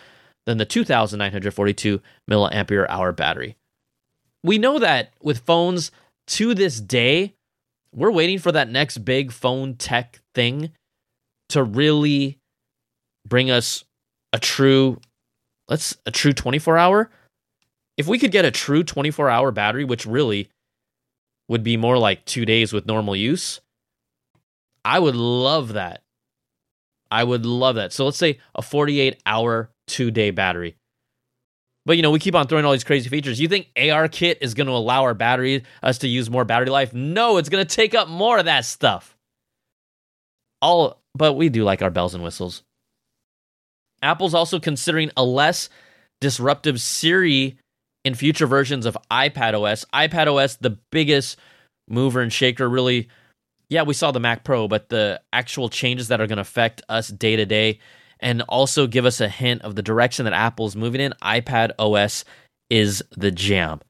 than 0.47 0.57
the 0.57 0.65
2,942 0.65 2.01
milliampere 2.31 2.87
hour 2.89 3.13
battery. 3.13 3.57
We 4.43 4.57
know 4.57 4.79
that 4.79 5.13
with 5.23 5.41
phones 5.41 5.91
to 6.29 6.55
this 6.55 6.81
day, 6.81 7.35
we're 7.95 8.11
waiting 8.11 8.39
for 8.39 8.51
that 8.53 8.71
next 8.71 8.99
big 8.99 9.33
phone 9.33 9.75
tech 9.75 10.23
thing 10.35 10.71
to 11.51 11.63
really 11.63 12.39
bring 13.27 13.51
us 13.51 13.85
a 14.33 14.39
true 14.39 14.99
let's 15.69 15.99
a 16.07 16.11
true 16.11 16.33
24 16.33 16.79
hour 16.79 17.11
if 17.99 18.07
we 18.07 18.19
could 18.19 18.33
get 18.33 18.47
a 18.47 18.51
true 18.51 18.83
24 18.83 19.29
hour 19.29 19.51
battery 19.51 19.85
which 19.85 20.07
really 20.07 20.49
would 21.49 21.63
be 21.63 21.77
more 21.77 21.99
like 21.99 22.25
2 22.25 22.47
days 22.47 22.73
with 22.73 22.87
normal 22.87 23.15
use 23.15 23.61
i 24.85 24.99
would 24.99 25.17
love 25.17 25.75
that. 25.75 26.03
I 27.11 27.25
would 27.25 27.47
love 27.47 27.77
that. 27.77 27.93
So 27.93 28.05
let's 28.05 28.19
say 28.19 28.39
a 28.55 28.63
48 28.63 29.21
hour 29.27 29.71
2 29.89 30.11
day 30.11 30.31
battery. 30.31 30.77
But 31.87 31.97
you 31.97 32.03
know 32.03 32.11
we 32.11 32.19
keep 32.19 32.35
on 32.35 32.47
throwing 32.47 32.65
all 32.65 32.73
these 32.73 32.85
crazy 32.85 33.09
features. 33.09 33.41
You 33.41 33.49
think 33.49 33.69
AR 33.77 34.09
Kit 34.09 34.39
is 34.43 34.55
going 34.55 34.67
to 34.67 34.75
allow 34.75 35.03
our 35.03 35.15
battery 35.15 35.65
us 35.83 35.99
to 35.99 36.09
use 36.09 36.29
more 36.29 36.45
battery 36.45 36.69
life? 36.69 36.93
No 36.93 37.39
it's 37.39 37.49
going 37.49 37.65
to 37.65 37.77
take 37.77 37.95
up 37.95 38.09
more 38.09 38.39
of 38.39 38.45
that 38.45 38.65
stuff. 38.65 39.17
All 40.61 41.01
but 41.15 41.35
we 41.35 41.49
do 41.49 41.65
like 41.65 41.83
our 41.83 41.91
bells 41.91 42.15
and 42.15 42.23
whistles. 42.23 42.63
Apple's 44.03 44.35
also 44.35 44.61
considering 44.61 45.11
a 45.17 45.25
less 45.25 45.71
disruptive 46.21 46.81
Siri 46.81 47.59
in 48.09 48.15
future 48.17 48.47
versions 48.47 48.87
of 48.87 48.99
iPad 49.11 49.55
OS. 49.55 49.85
iPad 49.95 50.27
OS, 50.27 50.57
the 50.57 50.77
biggest 50.91 51.39
mover 51.89 52.21
and 52.21 52.33
shaker, 52.33 52.69
really. 52.69 53.09
Yeah, 53.69 53.83
we 53.83 53.95
saw 53.95 54.11
the 54.11 54.19
Mac 54.19 54.43
Pro, 54.43 54.67
but 54.67 54.89
the 54.89 55.21
actual 55.33 55.69
changes 55.69 56.09
that 56.09 56.21
are 56.21 56.27
going 56.27 56.39
to 56.39 56.43
affect 56.43 56.83
us 56.89 57.09
day 57.09 57.37
to 57.37 57.47
day 57.47 57.79
and 58.19 58.43
also 58.49 58.87
give 58.87 59.07
us 59.07 59.21
a 59.21 59.29
hint 59.29 59.63
of 59.63 59.77
the 59.77 59.83
direction 59.83 60.25
that 60.25 60.33
Apple's 60.33 60.75
moving 60.75 61.01
in, 61.01 61.15
iPad 61.23 61.71
OS 61.79 62.25
is 62.71 63.03
the 63.17 63.31
jam. 63.31 63.81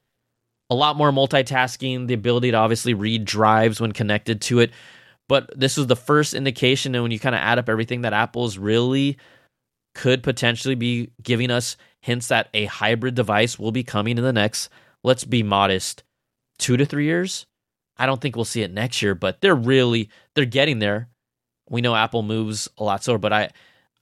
A 0.69 0.75
lot 0.75 0.97
more 0.97 1.13
multitasking, 1.13 2.09
the 2.09 2.15
ability 2.15 2.51
to 2.51 2.57
obviously 2.57 2.93
read 2.93 3.25
drives 3.25 3.81
when 3.81 3.93
connected 3.93 4.43
to 4.43 4.59
it. 4.59 4.73
But 5.29 5.51
this 5.59 5.77
was 5.77 5.87
the 5.87 5.97
first 5.97 6.35
indication, 6.35 6.95
and 6.95 7.03
when 7.03 7.13
you 7.13 7.19
kind 7.19 7.35
of 7.35 7.41
add 7.41 7.59
up 7.59 7.69
everything 7.69 8.03
that 8.03 8.13
Apple's 8.13 8.59
really 8.59 9.17
could 9.95 10.23
potentially 10.23 10.75
be 10.75 11.11
giving 11.23 11.51
us 11.51 11.77
hints 12.01 12.29
that 12.29 12.49
a 12.55 12.67
hybrid 12.67 13.15
device 13.15 13.59
will 13.59 13.73
be 13.73 13.85
coming 13.85 14.19
in 14.19 14.25
the 14.25 14.33
next, 14.33 14.69
let's 15.05 15.25
be 15.25 15.43
modest, 15.43 16.03
two 16.59 16.77
to 16.77 16.85
three 16.85 17.05
years. 17.05 17.47
I 17.97 18.07
don't 18.07 18.21
think 18.21 18.37
we'll 18.37 18.45
see 18.45 18.63
it 18.63 18.73
next 18.73 19.03
year, 19.03 19.15
but 19.15 19.41
they're 19.41 19.55
really 19.55 20.09
they're 20.35 20.45
getting 20.45 20.79
there. 20.79 21.09
We 21.69 21.81
know 21.81 21.95
Apple 21.95 22.23
moves 22.23 22.69
a 22.79 22.85
lot 22.85 23.03
slower, 23.03 23.19
but 23.19 23.33
I 23.33 23.51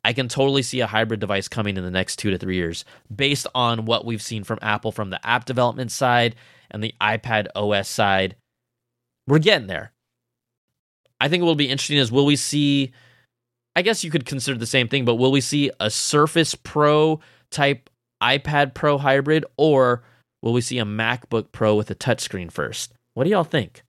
I 0.05 0.13
can 0.13 0.29
totally 0.29 0.63
see 0.63 0.81
a 0.81 0.87
hybrid 0.87 1.19
device 1.19 1.49
coming 1.49 1.77
in 1.77 1.83
the 1.83 1.91
next 1.91 2.17
two 2.17 2.31
to 2.31 2.39
three 2.39 2.57
years 2.57 2.85
based 3.15 3.47
on 3.55 3.87
what 3.87 4.05
we've 4.05 4.23
seen 4.23 4.45
from 4.45 4.59
Apple 4.63 4.93
from 4.93 5.11
the 5.11 5.27
app 5.27 5.47
development 5.47 5.91
side 5.91 6.37
and 6.71 6.83
the 6.83 6.95
iPad 7.01 7.49
OS 7.57 7.89
side. 7.89 8.37
We're 9.27 9.39
getting 9.39 9.67
there. 9.67 9.93
I 11.21 11.29
think 11.29 11.43
what 11.43 11.49
will 11.49 11.55
be 11.57 11.71
interesting 11.71 11.97
is 11.97 12.13
will 12.13 12.27
we 12.27 12.37
see 12.37 12.93
I 13.75 13.83
guess 13.83 14.05
you 14.05 14.11
could 14.11 14.25
consider 14.25 14.57
the 14.57 14.67
same 14.67 14.89
thing, 14.89 15.05
but 15.05 15.17
will 15.17 15.31
we 15.33 15.43
see 15.43 15.71
a 15.81 15.91
Surface 15.91 16.55
Pro 16.55 17.21
type 17.51 17.91
iPad 18.23 18.75
Pro 18.75 18.99
hybrid 18.99 19.45
or 19.57 20.03
will 20.43 20.53
we 20.53 20.61
see 20.61 20.79
a 20.79 20.85
MacBook 20.85 21.53
Pro 21.53 21.75
with 21.75 21.91
a 21.91 21.95
touchscreen 21.95 22.51
first? 22.51 22.93
What 23.15 23.25
do 23.25 23.31
y'all 23.31 23.45
think? 23.45 23.83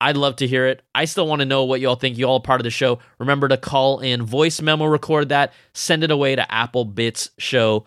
I'd 0.00 0.16
love 0.16 0.36
to 0.36 0.46
hear 0.46 0.66
it. 0.66 0.82
I 0.94 1.06
still 1.06 1.26
want 1.26 1.40
to 1.40 1.46
know 1.46 1.64
what 1.64 1.80
y'all 1.80 1.96
think. 1.96 2.18
You 2.18 2.26
all 2.26 2.40
part 2.40 2.60
of 2.60 2.64
the 2.64 2.70
show. 2.70 3.00
Remember 3.18 3.48
to 3.48 3.56
call 3.56 3.98
in, 3.98 4.22
voice 4.22 4.60
memo, 4.62 4.84
record 4.84 5.30
that, 5.30 5.52
send 5.74 6.04
it 6.04 6.10
away 6.10 6.36
to 6.36 6.52
Apple 6.52 6.86
Bitz 6.86 7.30
Show 7.38 7.84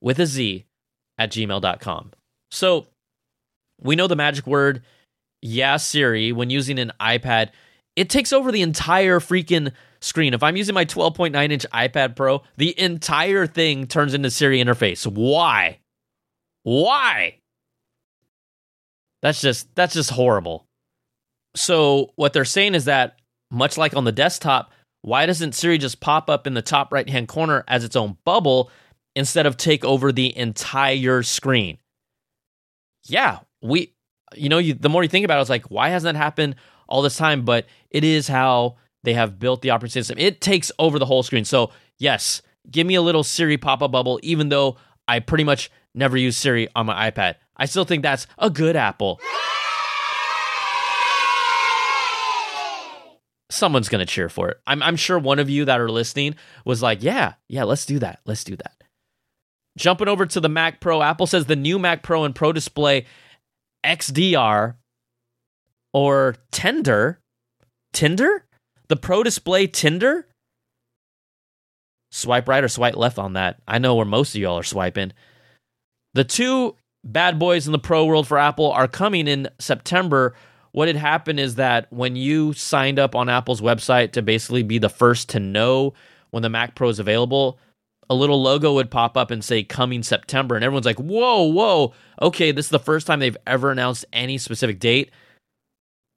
with 0.00 0.18
a 0.18 0.26
Z 0.26 0.64
at 1.18 1.30
gmail.com. 1.30 2.12
So 2.50 2.86
we 3.80 3.94
know 3.94 4.08
the 4.08 4.16
magic 4.16 4.46
word, 4.46 4.82
yeah, 5.40 5.76
Siri, 5.76 6.32
when 6.32 6.50
using 6.50 6.78
an 6.78 6.92
iPad, 7.00 7.50
it 7.96 8.08
takes 8.08 8.32
over 8.32 8.50
the 8.50 8.62
entire 8.62 9.20
freaking 9.20 9.72
screen. 10.00 10.34
If 10.34 10.42
I'm 10.42 10.56
using 10.56 10.74
my 10.74 10.84
12.9 10.84 11.52
inch 11.52 11.66
iPad 11.72 12.16
Pro, 12.16 12.42
the 12.56 12.78
entire 12.78 13.46
thing 13.46 13.86
turns 13.86 14.14
into 14.14 14.30
Siri 14.30 14.62
interface. 14.62 15.06
Why? 15.06 15.78
Why? 16.62 17.38
That's 19.20 19.40
just 19.40 19.74
that's 19.74 19.94
just 19.94 20.10
horrible. 20.10 20.66
So 21.54 22.12
what 22.16 22.32
they're 22.32 22.44
saying 22.44 22.74
is 22.74 22.86
that 22.86 23.18
much 23.50 23.76
like 23.76 23.94
on 23.94 24.04
the 24.04 24.12
desktop, 24.12 24.72
why 25.02 25.26
doesn't 25.26 25.54
Siri 25.54 25.78
just 25.78 26.00
pop 26.00 26.30
up 26.30 26.46
in 26.46 26.54
the 26.54 26.62
top 26.62 26.92
right 26.92 27.08
hand 27.08 27.28
corner 27.28 27.64
as 27.68 27.84
its 27.84 27.96
own 27.96 28.16
bubble 28.24 28.70
instead 29.14 29.46
of 29.46 29.56
take 29.56 29.84
over 29.84 30.12
the 30.12 30.36
entire 30.36 31.22
screen? 31.22 31.78
Yeah, 33.04 33.40
we 33.60 33.94
you 34.34 34.48
know, 34.48 34.58
you, 34.58 34.74
the 34.74 34.88
more 34.88 35.02
you 35.02 35.08
think 35.08 35.24
about 35.24 35.38
it, 35.38 35.42
it's 35.42 35.50
like, 35.50 35.70
why 35.70 35.90
hasn't 35.90 36.14
that 36.14 36.18
happened 36.18 36.56
all 36.92 37.02
this 37.02 37.16
time? 37.16 37.44
But 37.44 37.66
it 37.90 38.04
is 38.04 38.28
how 38.28 38.76
they 39.02 39.14
have 39.14 39.38
built 39.38 39.62
the 39.62 39.70
operating 39.70 39.92
system. 39.92 40.18
It 40.18 40.40
takes 40.40 40.70
over 40.78 40.98
the 40.98 41.06
whole 41.06 41.22
screen. 41.22 41.44
So, 41.44 41.72
yes, 41.98 42.42
give 42.70 42.86
me 42.86 42.94
a 42.94 43.02
little 43.02 43.24
Siri 43.24 43.56
pop 43.56 43.82
up 43.82 43.90
bubble, 43.90 44.20
even 44.22 44.50
though 44.50 44.76
I 45.08 45.18
pretty 45.18 45.44
much 45.44 45.70
never 45.94 46.16
use 46.16 46.36
Siri 46.36 46.68
on 46.76 46.86
my 46.86 47.10
iPad. 47.10 47.36
I 47.56 47.64
still 47.64 47.84
think 47.84 48.02
that's 48.02 48.26
a 48.38 48.50
good 48.50 48.76
Apple. 48.76 49.20
Someone's 53.50 53.88
going 53.88 54.04
to 54.04 54.06
cheer 54.06 54.28
for 54.28 54.48
it. 54.48 54.58
I'm, 54.66 54.82
I'm 54.82 54.96
sure 54.96 55.18
one 55.18 55.38
of 55.38 55.50
you 55.50 55.64
that 55.66 55.80
are 55.80 55.90
listening 55.90 56.36
was 56.64 56.82
like, 56.82 57.02
yeah, 57.02 57.34
yeah, 57.48 57.64
let's 57.64 57.84
do 57.84 57.98
that. 57.98 58.20
Let's 58.24 58.44
do 58.44 58.56
that. 58.56 58.84
Jumping 59.76 60.08
over 60.08 60.26
to 60.26 60.40
the 60.40 60.48
Mac 60.48 60.80
Pro, 60.80 61.02
Apple 61.02 61.26
says 61.26 61.46
the 61.46 61.56
new 61.56 61.78
Mac 61.78 62.02
Pro 62.02 62.24
and 62.24 62.34
Pro 62.34 62.52
Display 62.52 63.06
XDR 63.84 64.76
or 65.92 66.36
Tender, 66.50 67.18
Tinder 67.92 68.44
the 68.92 68.96
Pro 68.96 69.22
Display 69.22 69.66
Tinder? 69.66 70.26
Swipe 72.10 72.46
right 72.46 72.62
or 72.62 72.68
swipe 72.68 72.94
left 72.94 73.18
on 73.18 73.32
that. 73.32 73.58
I 73.66 73.78
know 73.78 73.94
where 73.94 74.04
most 74.04 74.34
of 74.34 74.40
y'all 74.42 74.58
are 74.58 74.62
swiping. 74.62 75.14
The 76.12 76.24
two 76.24 76.76
bad 77.02 77.38
boys 77.38 77.64
in 77.64 77.72
the 77.72 77.78
pro 77.78 78.04
world 78.04 78.28
for 78.28 78.36
Apple 78.36 78.70
are 78.70 78.86
coming 78.86 79.26
in 79.28 79.48
September. 79.58 80.34
What 80.72 80.88
had 80.88 80.96
happened 80.98 81.40
is 81.40 81.54
that 81.54 81.90
when 81.90 82.16
you 82.16 82.52
signed 82.52 82.98
up 82.98 83.14
on 83.14 83.30
Apple's 83.30 83.62
website 83.62 84.12
to 84.12 84.20
basically 84.20 84.62
be 84.62 84.76
the 84.76 84.90
first 84.90 85.30
to 85.30 85.40
know 85.40 85.94
when 86.30 86.42
the 86.42 86.50
Mac 86.50 86.74
Pro 86.74 86.90
is 86.90 86.98
available, 86.98 87.58
a 88.10 88.14
little 88.14 88.42
logo 88.42 88.74
would 88.74 88.90
pop 88.90 89.16
up 89.16 89.30
and 89.30 89.42
say 89.42 89.62
coming 89.62 90.02
September. 90.02 90.54
And 90.54 90.62
everyone's 90.62 90.84
like, 90.84 90.98
whoa, 90.98 91.44
whoa, 91.44 91.94
okay, 92.20 92.52
this 92.52 92.66
is 92.66 92.70
the 92.70 92.78
first 92.78 93.06
time 93.06 93.20
they've 93.20 93.38
ever 93.46 93.70
announced 93.70 94.04
any 94.12 94.36
specific 94.36 94.78
date 94.78 95.10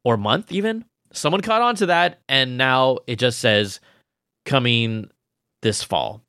or 0.06 0.16
month, 0.16 0.52
even 0.52 0.86
someone 1.12 1.42
caught 1.42 1.62
on 1.62 1.76
to 1.76 1.88
that, 1.88 2.22
and 2.30 2.58
now 2.58 3.00
it 3.08 3.18
just 3.20 3.40
says 3.40 3.82
coming 4.46 5.10
this 5.62 5.84
fall. 5.84 6.22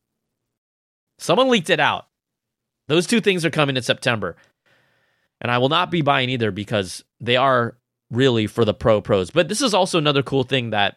Someone 1.19 1.49
leaked 1.49 1.71
it 1.71 1.79
out. 1.79 2.07
Those 2.89 3.07
two 3.07 3.21
things 3.21 3.45
are 3.45 3.51
coming 3.51 3.77
in 3.77 3.83
September. 3.83 4.37
And 5.41 5.51
I 5.51 5.59
will 5.59 5.69
not 5.69 5.91
be 5.91 6.03
buying 6.03 6.31
either 6.31 6.51
because 6.51 7.05
they 7.21 7.37
are 7.37 7.77
really 8.11 8.47
for 8.47 8.65
the 8.65 8.75
pro 8.75 9.01
pros. 9.01 9.31
But 9.31 9.49
this 9.49 9.61
is 9.61 9.75
also 9.75 9.99
another 9.99 10.23
cool 10.23 10.45
thing 10.45 10.71
that 10.71 10.97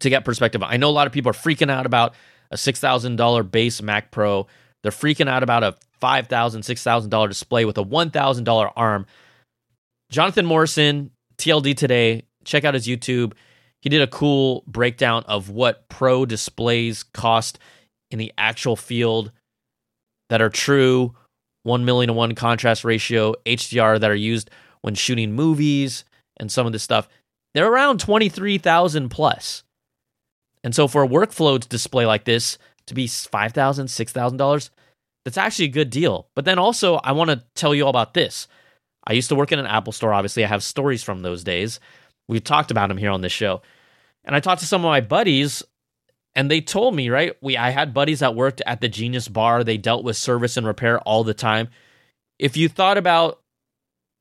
to 0.00 0.10
get 0.10 0.24
perspective. 0.24 0.62
I 0.62 0.76
know 0.76 0.88
a 0.88 0.92
lot 0.92 1.06
of 1.06 1.12
people 1.12 1.30
are 1.30 1.34
freaking 1.34 1.70
out 1.70 1.86
about 1.86 2.14
a 2.50 2.56
$6,000 2.56 3.50
base 3.50 3.82
Mac 3.82 4.10
Pro. 4.10 4.46
They're 4.82 4.92
freaking 4.92 5.28
out 5.28 5.42
about 5.42 5.64
a 5.64 5.76
$5,000, 6.00 6.28
$6,000 6.28 7.28
display 7.28 7.64
with 7.64 7.78
a 7.78 7.84
$1,000 7.84 8.72
ARM. 8.76 9.06
Jonathan 10.10 10.46
Morrison, 10.46 11.10
TLD 11.42 11.76
Today, 11.76 12.22
check 12.44 12.62
out 12.62 12.74
his 12.74 12.86
YouTube. 12.86 13.32
He 13.80 13.88
did 13.88 14.00
a 14.00 14.06
cool 14.06 14.62
breakdown 14.68 15.24
of 15.26 15.50
what 15.50 15.88
pro 15.88 16.24
displays 16.24 17.02
cost 17.02 17.58
in 18.12 18.20
the 18.20 18.32
actual 18.38 18.76
field 18.76 19.32
that 20.28 20.40
are 20.40 20.48
true 20.48 21.16
1 21.64 21.84
million 21.84 22.06
to 22.06 22.12
1 22.12 22.36
contrast 22.36 22.84
ratio 22.84 23.34
HDR 23.44 23.98
that 23.98 24.10
are 24.10 24.14
used 24.14 24.50
when 24.82 24.94
shooting 24.94 25.32
movies 25.32 26.04
and 26.36 26.50
some 26.50 26.64
of 26.64 26.72
this 26.72 26.84
stuff, 26.84 27.08
they're 27.54 27.72
around 27.72 27.98
23,000 27.98 29.08
plus. 29.08 29.64
And 30.62 30.76
so 30.76 30.86
for 30.86 31.02
a 31.02 31.08
workflow 31.08 31.68
display 31.68 32.06
like 32.06 32.22
this 32.22 32.56
to 32.86 32.94
be 32.94 33.08
$5,000, 33.08 33.52
$6,000, 33.52 34.70
that's 35.24 35.38
actually 35.38 35.64
a 35.64 35.68
good 35.68 35.90
deal. 35.90 36.28
But 36.36 36.44
then 36.44 36.60
also, 36.60 36.96
I 36.98 37.10
want 37.10 37.30
to 37.30 37.44
tell 37.56 37.74
you 37.74 37.82
all 37.82 37.90
about 37.90 38.14
this. 38.14 38.46
I 39.06 39.12
used 39.14 39.28
to 39.30 39.34
work 39.34 39.52
in 39.52 39.58
an 39.58 39.66
Apple 39.66 39.92
store. 39.92 40.12
Obviously, 40.12 40.44
I 40.44 40.48
have 40.48 40.62
stories 40.62 41.02
from 41.02 41.20
those 41.20 41.42
days. 41.44 41.80
We've 42.28 42.44
talked 42.44 42.70
about 42.70 42.88
them 42.88 42.98
here 42.98 43.10
on 43.10 43.20
this 43.20 43.32
show. 43.32 43.62
And 44.24 44.36
I 44.36 44.40
talked 44.40 44.60
to 44.60 44.66
some 44.66 44.84
of 44.84 44.88
my 44.88 45.00
buddies, 45.00 45.62
and 46.34 46.50
they 46.50 46.60
told 46.60 46.94
me, 46.94 47.10
right? 47.10 47.36
We 47.40 47.56
I 47.56 47.70
had 47.70 47.92
buddies 47.92 48.20
that 48.20 48.36
worked 48.36 48.62
at 48.66 48.80
the 48.80 48.88
Genius 48.88 49.28
Bar. 49.28 49.64
They 49.64 49.76
dealt 49.76 50.04
with 50.04 50.16
service 50.16 50.56
and 50.56 50.66
repair 50.66 51.00
all 51.00 51.24
the 51.24 51.34
time. 51.34 51.68
If 52.38 52.56
you 52.56 52.68
thought 52.68 52.98
about 52.98 53.40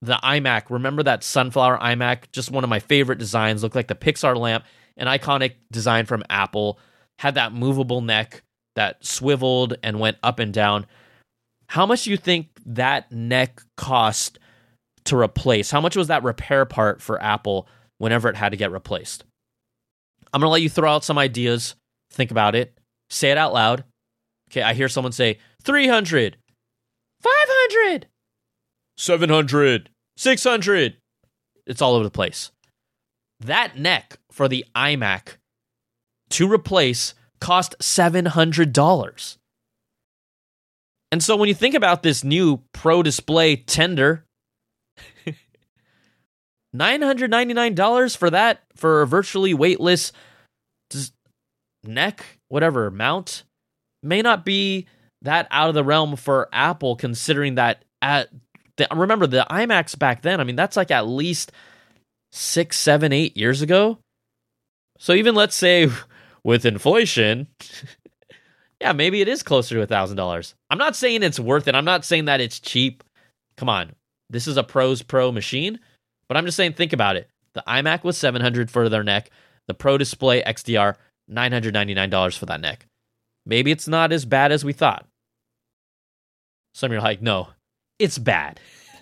the 0.02 0.16
iMac, 0.24 0.70
remember 0.70 1.04
that 1.04 1.24
sunflower 1.24 1.78
iMac? 1.78 2.32
Just 2.32 2.52
one 2.52 2.64
of 2.64 2.70
my 2.70 2.80
favorite 2.80 3.20
designs, 3.20 3.62
looked 3.62 3.76
like 3.76 3.88
the 3.88 3.96
Pixar 3.96 4.36
lamp, 4.36 4.66
an 4.98 5.08
iconic 5.08 5.54
design 5.72 6.06
from 6.06 6.24
Apple, 6.30 6.80
had 7.20 7.36
that 7.36 7.54
movable 7.54 8.02
neck 8.02 8.42
that 8.76 9.06
swiveled 9.06 9.76
and 9.84 10.00
went 10.00 10.18
up 10.24 10.40
and 10.40 10.54
down. 10.54 10.88
How 11.68 11.86
much 11.86 12.04
do 12.04 12.10
you 12.10 12.18
think 12.18 12.48
that 12.66 13.12
neck 13.12 13.62
cost 13.78 14.40
to 15.06 15.18
replace? 15.18 15.72
How 15.72 15.82
much 15.82 15.96
was 15.96 16.08
that 16.08 16.24
repair 16.24 16.66
part 16.66 17.02
for 17.02 17.22
Apple 17.22 17.68
whenever 17.98 18.30
it 18.30 18.36
had 18.36 18.50
to 18.50 18.58
get 18.58 18.72
replaced? 18.72 19.24
I'm 20.34 20.42
going 20.42 20.48
to 20.48 20.52
let 20.52 20.62
you 20.62 20.70
throw 20.70 20.92
out 20.92 21.04
some 21.04 21.18
ideas. 21.18 21.76
Think 22.12 22.32
about 22.32 22.56
it. 22.56 22.78
Say 23.10 23.32
it 23.32 23.38
out 23.38 23.54
loud. 23.54 23.84
Okay, 24.50 24.62
I 24.62 24.74
hear 24.74 24.90
someone 24.90 25.12
say 25.12 25.40
300, 25.64 26.38
500, 27.22 28.08
700, 28.98 29.90
600. 30.18 30.98
It's 31.66 31.82
all 31.82 31.96
over 31.96 32.04
the 32.04 32.10
place. 32.10 32.52
That 33.40 33.78
neck 33.78 34.18
for 34.32 34.48
the 34.48 34.66
iMac 34.76 35.38
to 36.32 36.52
replace 36.52 37.14
cost 37.40 37.76
$700. 37.80 39.38
And 41.12 41.22
so 41.22 41.36
when 41.36 41.50
you 41.50 41.56
think 41.56 41.76
about 41.76 42.04
this 42.04 42.24
new 42.24 42.62
Pro 42.74 43.04
Display 43.04 43.58
tender, 43.58 44.26
$999 46.76 48.18
for 48.18 48.30
that 48.30 48.62
for 48.76 49.02
a 49.02 49.08
virtually 49.08 49.54
weightless 49.54 50.12
neck, 51.84 52.26
whatever, 52.50 52.92
mount 52.92 53.44
may 54.04 54.22
not 54.22 54.46
be 54.46 54.88
that 55.22 55.48
out 55.52 55.70
of 55.70 55.76
the 55.76 55.84
realm 55.84 56.16
for 56.16 56.50
Apple 56.52 56.96
considering 56.96 57.56
that 57.56 57.86
at 58.02 58.30
the, 58.78 58.88
remember 58.96 59.28
the 59.28 59.46
iMacs 59.50 59.98
back 59.98 60.22
then, 60.22 60.40
I 60.40 60.44
mean 60.44 60.56
that's 60.56 60.78
like 60.78 60.92
at 60.92 61.08
least 61.08 61.52
six, 62.32 62.78
seven, 62.78 63.12
eight 63.14 63.38
years 63.38 63.62
ago. 63.62 64.00
So 64.98 65.14
even 65.14 65.36
let's 65.36 65.56
say 65.56 65.90
with 66.44 66.66
inflation, 66.66 67.48
yeah, 68.82 68.94
maybe 68.94 69.22
it 69.22 69.28
is 69.28 69.44
closer 69.44 69.76
to 69.76 69.82
a 69.82 69.88
thousand 69.88 70.18
dollars. 70.18 70.56
I'm 70.70 70.80
not 70.80 70.96
saying 70.96 71.24
it's 71.24 71.40
worth 71.40 71.68
it. 71.68 71.76
I'm 71.76 71.86
not 71.86 72.06
saying 72.06 72.26
that 72.26 72.42
it's 72.42 72.60
cheap. 72.60 73.04
Come 73.58 73.70
on, 73.70 73.92
this 74.30 74.48
is 74.48 74.58
a 74.58 74.64
pros 74.64 75.04
pro 75.04 75.32
machine, 75.32 75.80
but 76.32 76.38
I'm 76.38 76.46
just 76.46 76.56
saying 76.56 76.76
think 76.76 76.94
about 76.94 77.18
it. 77.18 77.30
The 77.56 77.64
iMac 77.68 78.06
was 78.06 78.18
700 78.18 78.72
for 78.72 78.88
their 78.88 79.04
neck. 79.04 79.30
The 79.68 79.74
Pro 79.74 79.98
Display 79.98 80.42
XDR 80.42 80.96
$999 81.30 82.38
for 82.38 82.46
that 82.46 82.62
neck. 82.62 82.88
Maybe 83.46 83.70
it's 83.70 83.86
not 83.86 84.14
as 84.14 84.24
bad 84.24 84.54
as 84.54 84.64
we 84.64 84.72
thought. 84.72 85.06
Some 86.74 86.88
of 86.90 86.94
you 86.94 87.00
are 87.00 87.04
like, 87.04 87.22
no, 87.22 87.50
it's 88.00 88.18
bad. 88.18 88.62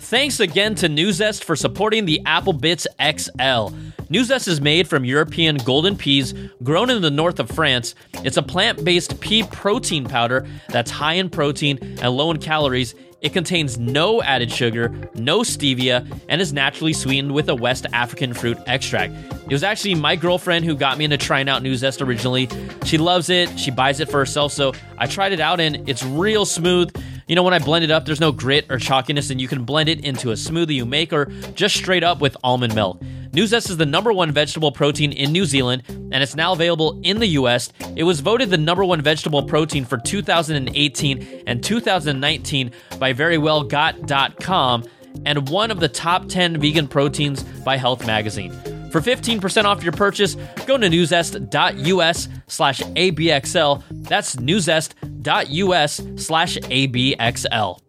Thanks 0.00 0.40
again 0.40 0.74
to 0.74 0.88
Nuzest 0.88 1.44
for 1.44 1.54
supporting 1.54 2.06
the 2.06 2.20
Apple 2.26 2.52
Bitz 2.52 2.88
XL. 2.98 3.72
Nuzest 4.12 4.48
is 4.48 4.60
made 4.60 4.88
from 4.88 5.04
European 5.04 5.58
golden 5.58 5.96
peas 5.96 6.34
grown 6.64 6.90
in 6.90 7.02
the 7.02 7.10
north 7.12 7.38
of 7.38 7.48
France. 7.48 7.94
It's 8.24 8.36
a 8.36 8.42
plant 8.42 8.84
based 8.84 9.20
pea 9.20 9.44
protein 9.44 10.06
powder 10.06 10.48
that's 10.70 10.90
high 10.90 11.12
in 11.12 11.30
protein 11.30 11.78
and 12.02 12.10
low 12.10 12.32
in 12.32 12.38
calories. 12.40 12.96
It 13.20 13.34
contains 13.34 13.78
no 13.78 14.22
added 14.22 14.50
sugar, 14.50 14.88
no 15.14 15.40
stevia, 15.40 16.10
and 16.28 16.40
is 16.40 16.52
naturally 16.52 16.94
sweetened 16.94 17.32
with 17.32 17.48
a 17.50 17.54
West 17.54 17.86
African 17.92 18.32
fruit 18.32 18.56
extract. 18.66 19.12
It 19.44 19.52
was 19.52 19.62
actually 19.62 19.94
my 19.96 20.16
girlfriend 20.16 20.64
who 20.64 20.74
got 20.74 20.96
me 20.96 21.04
into 21.04 21.18
trying 21.18 21.48
out 21.48 21.62
Nuzest 21.62 22.00
originally. 22.00 22.48
She 22.84 22.96
loves 22.96 23.28
it, 23.28 23.58
she 23.58 23.70
buys 23.70 24.00
it 24.00 24.10
for 24.10 24.18
herself, 24.18 24.52
so 24.52 24.72
I 24.96 25.06
tried 25.06 25.32
it 25.32 25.40
out 25.40 25.60
and 25.60 25.86
it's 25.88 26.02
real 26.02 26.46
smooth. 26.46 26.94
You 27.28 27.36
know, 27.36 27.42
when 27.42 27.54
I 27.54 27.58
blend 27.58 27.84
it 27.84 27.90
up, 27.90 28.06
there's 28.06 28.20
no 28.20 28.32
grit 28.32 28.66
or 28.70 28.78
chalkiness, 28.78 29.30
and 29.30 29.40
you 29.40 29.48
can 29.48 29.64
blend 29.64 29.88
it 29.88 30.04
into 30.04 30.30
a 30.30 30.34
smoothie 30.34 30.74
you 30.74 30.86
make 30.86 31.12
or 31.12 31.26
just 31.54 31.76
straight 31.76 32.02
up 32.02 32.20
with 32.20 32.36
almond 32.42 32.74
milk. 32.74 33.02
Nuzest 33.32 33.70
is 33.70 33.76
the 33.76 33.86
number 33.86 34.12
one 34.12 34.32
vegetable 34.32 34.72
protein 34.72 35.12
in 35.12 35.30
New 35.30 35.44
Zealand, 35.44 35.84
and 35.88 36.16
it's 36.16 36.34
now 36.34 36.52
available 36.52 37.00
in 37.04 37.20
the 37.20 37.28
US. 37.28 37.72
It 37.94 38.02
was 38.02 38.20
voted 38.20 38.50
the 38.50 38.58
number 38.58 38.84
one 38.84 39.00
vegetable 39.02 39.44
protein 39.44 39.84
for 39.84 39.98
2018 39.98 41.44
and 41.46 41.62
2019 41.62 42.72
by 42.98 43.12
verywellgot.com 43.12 44.84
and 45.24 45.48
one 45.48 45.70
of 45.70 45.78
the 45.78 45.88
top 45.88 46.28
10 46.28 46.60
vegan 46.60 46.88
proteins 46.88 47.44
by 47.64 47.76
Health 47.76 48.04
Magazine. 48.04 48.50
For 48.90 49.00
15% 49.00 49.64
off 49.64 49.84
your 49.84 49.92
purchase, 49.92 50.34
go 50.66 50.76
to 50.76 50.88
nuzest.us 50.88 52.28
slash 52.48 52.80
ABXL. 52.80 53.82
That's 53.90 54.34
nuzest.us 54.36 56.02
slash 56.16 56.56
ABXL. 56.58 57.80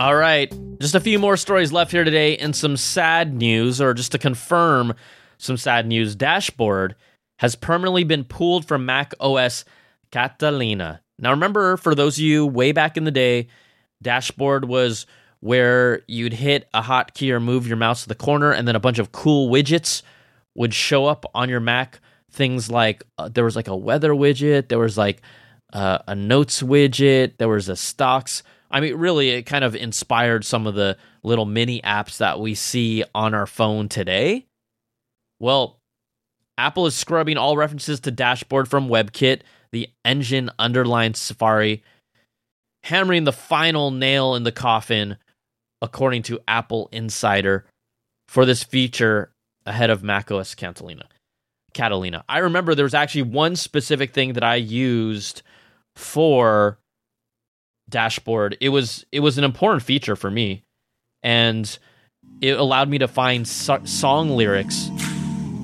All 0.00 0.16
right, 0.16 0.52
just 0.82 0.94
a 0.96 1.00
few 1.00 1.18
more 1.18 1.36
stories 1.36 1.72
left 1.72 1.92
here 1.92 2.02
today 2.02 2.36
and 2.36 2.56
some 2.56 2.76
sad 2.76 3.32
news, 3.32 3.80
or 3.80 3.94
just 3.94 4.10
to 4.12 4.18
confirm 4.18 4.94
some 5.38 5.56
sad 5.56 5.86
news. 5.86 6.16
Dashboard 6.16 6.96
has 7.38 7.54
permanently 7.54 8.02
been 8.02 8.24
pulled 8.24 8.66
from 8.66 8.84
Mac 8.84 9.14
OS 9.20 9.64
Catalina. 10.10 11.00
Now, 11.20 11.30
remember, 11.30 11.76
for 11.76 11.94
those 11.94 12.18
of 12.18 12.24
you 12.24 12.44
way 12.44 12.72
back 12.72 12.96
in 12.96 13.04
the 13.04 13.12
day, 13.12 13.46
Dashboard 14.02 14.64
was 14.64 15.06
where 15.38 16.02
you'd 16.08 16.32
hit 16.32 16.68
a 16.74 16.82
hotkey 16.82 17.30
or 17.30 17.38
move 17.38 17.68
your 17.68 17.76
mouse 17.76 18.02
to 18.02 18.08
the 18.08 18.16
corner, 18.16 18.50
and 18.50 18.66
then 18.66 18.74
a 18.74 18.80
bunch 18.80 18.98
of 18.98 19.12
cool 19.12 19.48
widgets 19.48 20.02
would 20.56 20.74
show 20.74 21.06
up 21.06 21.24
on 21.32 21.48
your 21.48 21.60
Mac. 21.60 22.00
Things 22.32 22.68
like 22.68 23.04
uh, 23.18 23.28
there 23.28 23.44
was 23.44 23.54
like 23.54 23.68
a 23.68 23.76
weather 23.76 24.10
widget, 24.10 24.68
there 24.68 24.80
was 24.80 24.98
like 24.98 25.22
uh, 25.72 25.98
a 26.08 26.16
notes 26.16 26.60
widget, 26.60 27.36
there 27.36 27.48
was 27.48 27.68
a 27.68 27.76
stocks 27.76 28.42
I 28.72 28.80
mean, 28.80 28.94
really, 28.94 29.30
it 29.30 29.42
kind 29.42 29.64
of 29.64 29.76
inspired 29.76 30.44
some 30.44 30.66
of 30.66 30.74
the 30.74 30.96
little 31.22 31.44
mini 31.44 31.80
apps 31.82 32.16
that 32.16 32.40
we 32.40 32.54
see 32.54 33.04
on 33.14 33.34
our 33.34 33.46
phone 33.46 33.88
today. 33.88 34.46
Well, 35.38 35.78
Apple 36.56 36.86
is 36.86 36.94
scrubbing 36.94 37.36
all 37.36 37.56
references 37.56 38.00
to 38.00 38.10
dashboard 38.10 38.68
from 38.68 38.88
WebKit, 38.88 39.42
the 39.72 39.88
engine 40.04 40.50
underlined 40.58 41.16
Safari, 41.16 41.82
hammering 42.84 43.24
the 43.24 43.32
final 43.32 43.90
nail 43.90 44.34
in 44.34 44.44
the 44.44 44.52
coffin, 44.52 45.16
according 45.80 46.22
to 46.24 46.40
Apple 46.48 46.88
Insider, 46.92 47.66
for 48.28 48.46
this 48.46 48.62
feature 48.62 49.32
ahead 49.66 49.90
of 49.90 50.02
macOS 50.02 50.54
Catalina. 50.54 51.06
Catalina. 51.74 52.24
I 52.28 52.38
remember 52.38 52.74
there 52.74 52.84
was 52.84 52.94
actually 52.94 53.22
one 53.22 53.56
specific 53.56 54.12
thing 54.12 54.34
that 54.34 54.44
I 54.44 54.56
used 54.56 55.42
for 55.96 56.78
dashboard 57.88 58.56
it 58.60 58.70
was 58.70 59.04
it 59.12 59.20
was 59.20 59.38
an 59.38 59.44
important 59.44 59.82
feature 59.82 60.16
for 60.16 60.30
me. 60.30 60.64
And 61.22 61.78
it 62.40 62.58
allowed 62.58 62.88
me 62.88 62.98
to 62.98 63.08
find 63.08 63.46
so- 63.46 63.84
song 63.84 64.30
lyrics 64.30 64.90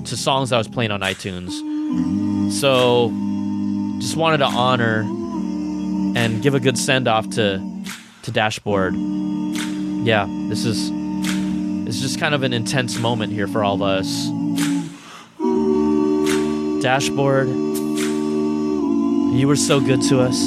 to 0.05 0.15
songs 0.15 0.51
i 0.51 0.57
was 0.57 0.67
playing 0.67 0.91
on 0.91 1.01
itunes. 1.01 1.51
So 2.51 3.11
just 3.99 4.15
wanted 4.15 4.37
to 4.37 4.45
honor 4.45 5.01
and 6.17 6.41
give 6.41 6.55
a 6.55 6.59
good 6.59 6.77
send 6.77 7.07
off 7.07 7.29
to 7.31 7.59
to 8.23 8.31
dashboard. 8.31 8.95
Yeah 8.95 10.25
this 10.49 10.65
is 10.65 10.89
it's 11.87 11.99
just 12.01 12.19
kind 12.19 12.35
of 12.35 12.43
an 12.43 12.53
intense 12.53 12.99
moment 12.99 13.33
here 13.33 13.47
for 13.47 13.63
all 13.63 13.75
of 13.75 13.81
us. 13.81 14.27
Dashboard 16.81 17.47
you 19.35 19.47
were 19.47 19.55
so 19.55 19.79
good 19.79 20.01
to 20.03 20.19
us 20.21 20.37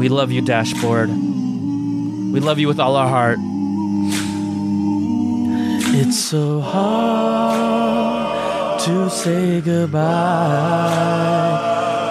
we 0.00 0.08
love 0.08 0.32
you, 0.32 0.40
Dashboard. 0.40 1.10
We 1.10 2.40
love 2.40 2.58
you 2.58 2.66
with 2.68 2.80
all 2.80 2.96
our 2.96 3.06
heart. 3.06 3.36
It's 5.92 6.18
so 6.18 6.62
hard 6.62 8.00
to 8.80 9.10
say 9.10 9.60
goodbye 9.60 9.98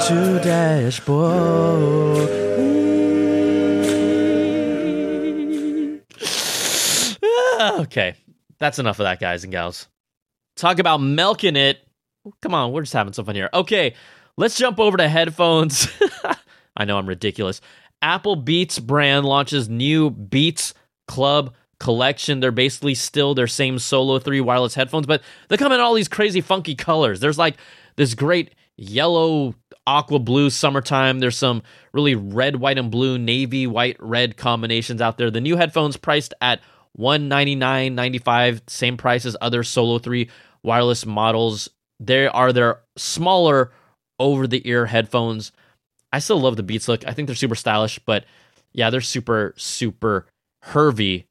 to 0.07 0.39
Dashboard. 0.43 2.29
Ah, 7.23 7.79
okay, 7.79 8.13
that's 8.59 8.77
enough 8.77 8.99
of 8.99 9.05
that, 9.05 9.19
guys 9.19 9.43
and 9.43 9.51
gals. 9.51 9.87
Talk 10.55 10.77
about 10.77 10.97
milking 10.99 11.55
it. 11.55 11.79
Come 12.43 12.53
on, 12.53 12.71
we're 12.71 12.83
just 12.83 12.93
having 12.93 13.13
some 13.13 13.25
fun 13.25 13.33
here. 13.33 13.49
Okay, 13.51 13.95
let's 14.37 14.59
jump 14.59 14.79
over 14.79 14.95
to 14.97 15.09
headphones. 15.09 15.87
I 16.79 16.85
know 16.85 16.97
I'm 16.97 17.07
ridiculous. 17.07 17.61
Apple 18.01 18.37
Beats 18.37 18.79
brand 18.79 19.25
launches 19.25 19.69
new 19.69 20.09
Beats 20.09 20.73
Club 21.07 21.53
collection. 21.79 22.39
They're 22.39 22.51
basically 22.51 22.95
still 22.95 23.35
their 23.35 23.47
same 23.47 23.77
Solo 23.77 24.17
3 24.19 24.41
wireless 24.41 24.75
headphones, 24.75 25.05
but 25.05 25.21
they 25.49 25.57
come 25.57 25.71
in 25.71 25.79
all 25.79 25.93
these 25.93 26.07
crazy 26.07 26.41
funky 26.41 26.75
colors. 26.75 27.19
There's 27.19 27.37
like 27.37 27.57
this 27.97 28.15
great 28.15 28.55
yellow, 28.77 29.55
aqua 29.85 30.19
blue 30.19 30.49
summertime. 30.49 31.19
There's 31.19 31.37
some 31.37 31.61
really 31.91 32.15
red, 32.15 32.55
white, 32.55 32.77
and 32.77 32.89
blue, 32.89 33.17
navy, 33.17 33.67
white, 33.67 33.97
red 33.99 34.37
combinations 34.37 35.01
out 35.01 35.17
there. 35.17 35.29
The 35.29 35.41
new 35.41 35.57
headphones 35.57 35.97
priced 35.97 36.33
at 36.39 36.61
$199.95, 36.97 38.61
same 38.67 38.97
price 38.97 39.25
as 39.25 39.35
other 39.41 39.63
Solo 39.63 39.99
3 39.99 40.29
wireless 40.63 41.05
models. 41.05 41.69
There 41.99 42.33
are 42.33 42.53
their 42.53 42.79
smaller 42.95 43.71
over 44.19 44.47
the 44.47 44.67
ear 44.67 44.85
headphones. 44.85 45.51
I 46.11 46.19
still 46.19 46.39
love 46.39 46.55
the 46.55 46.63
Beats 46.63 46.87
look. 46.87 47.05
I 47.07 47.13
think 47.13 47.27
they're 47.27 47.35
super 47.35 47.55
stylish, 47.55 47.99
but 47.99 48.25
yeah, 48.73 48.89
they're 48.89 49.01
super, 49.01 49.53
super 49.57 50.27
hervy 50.65 51.25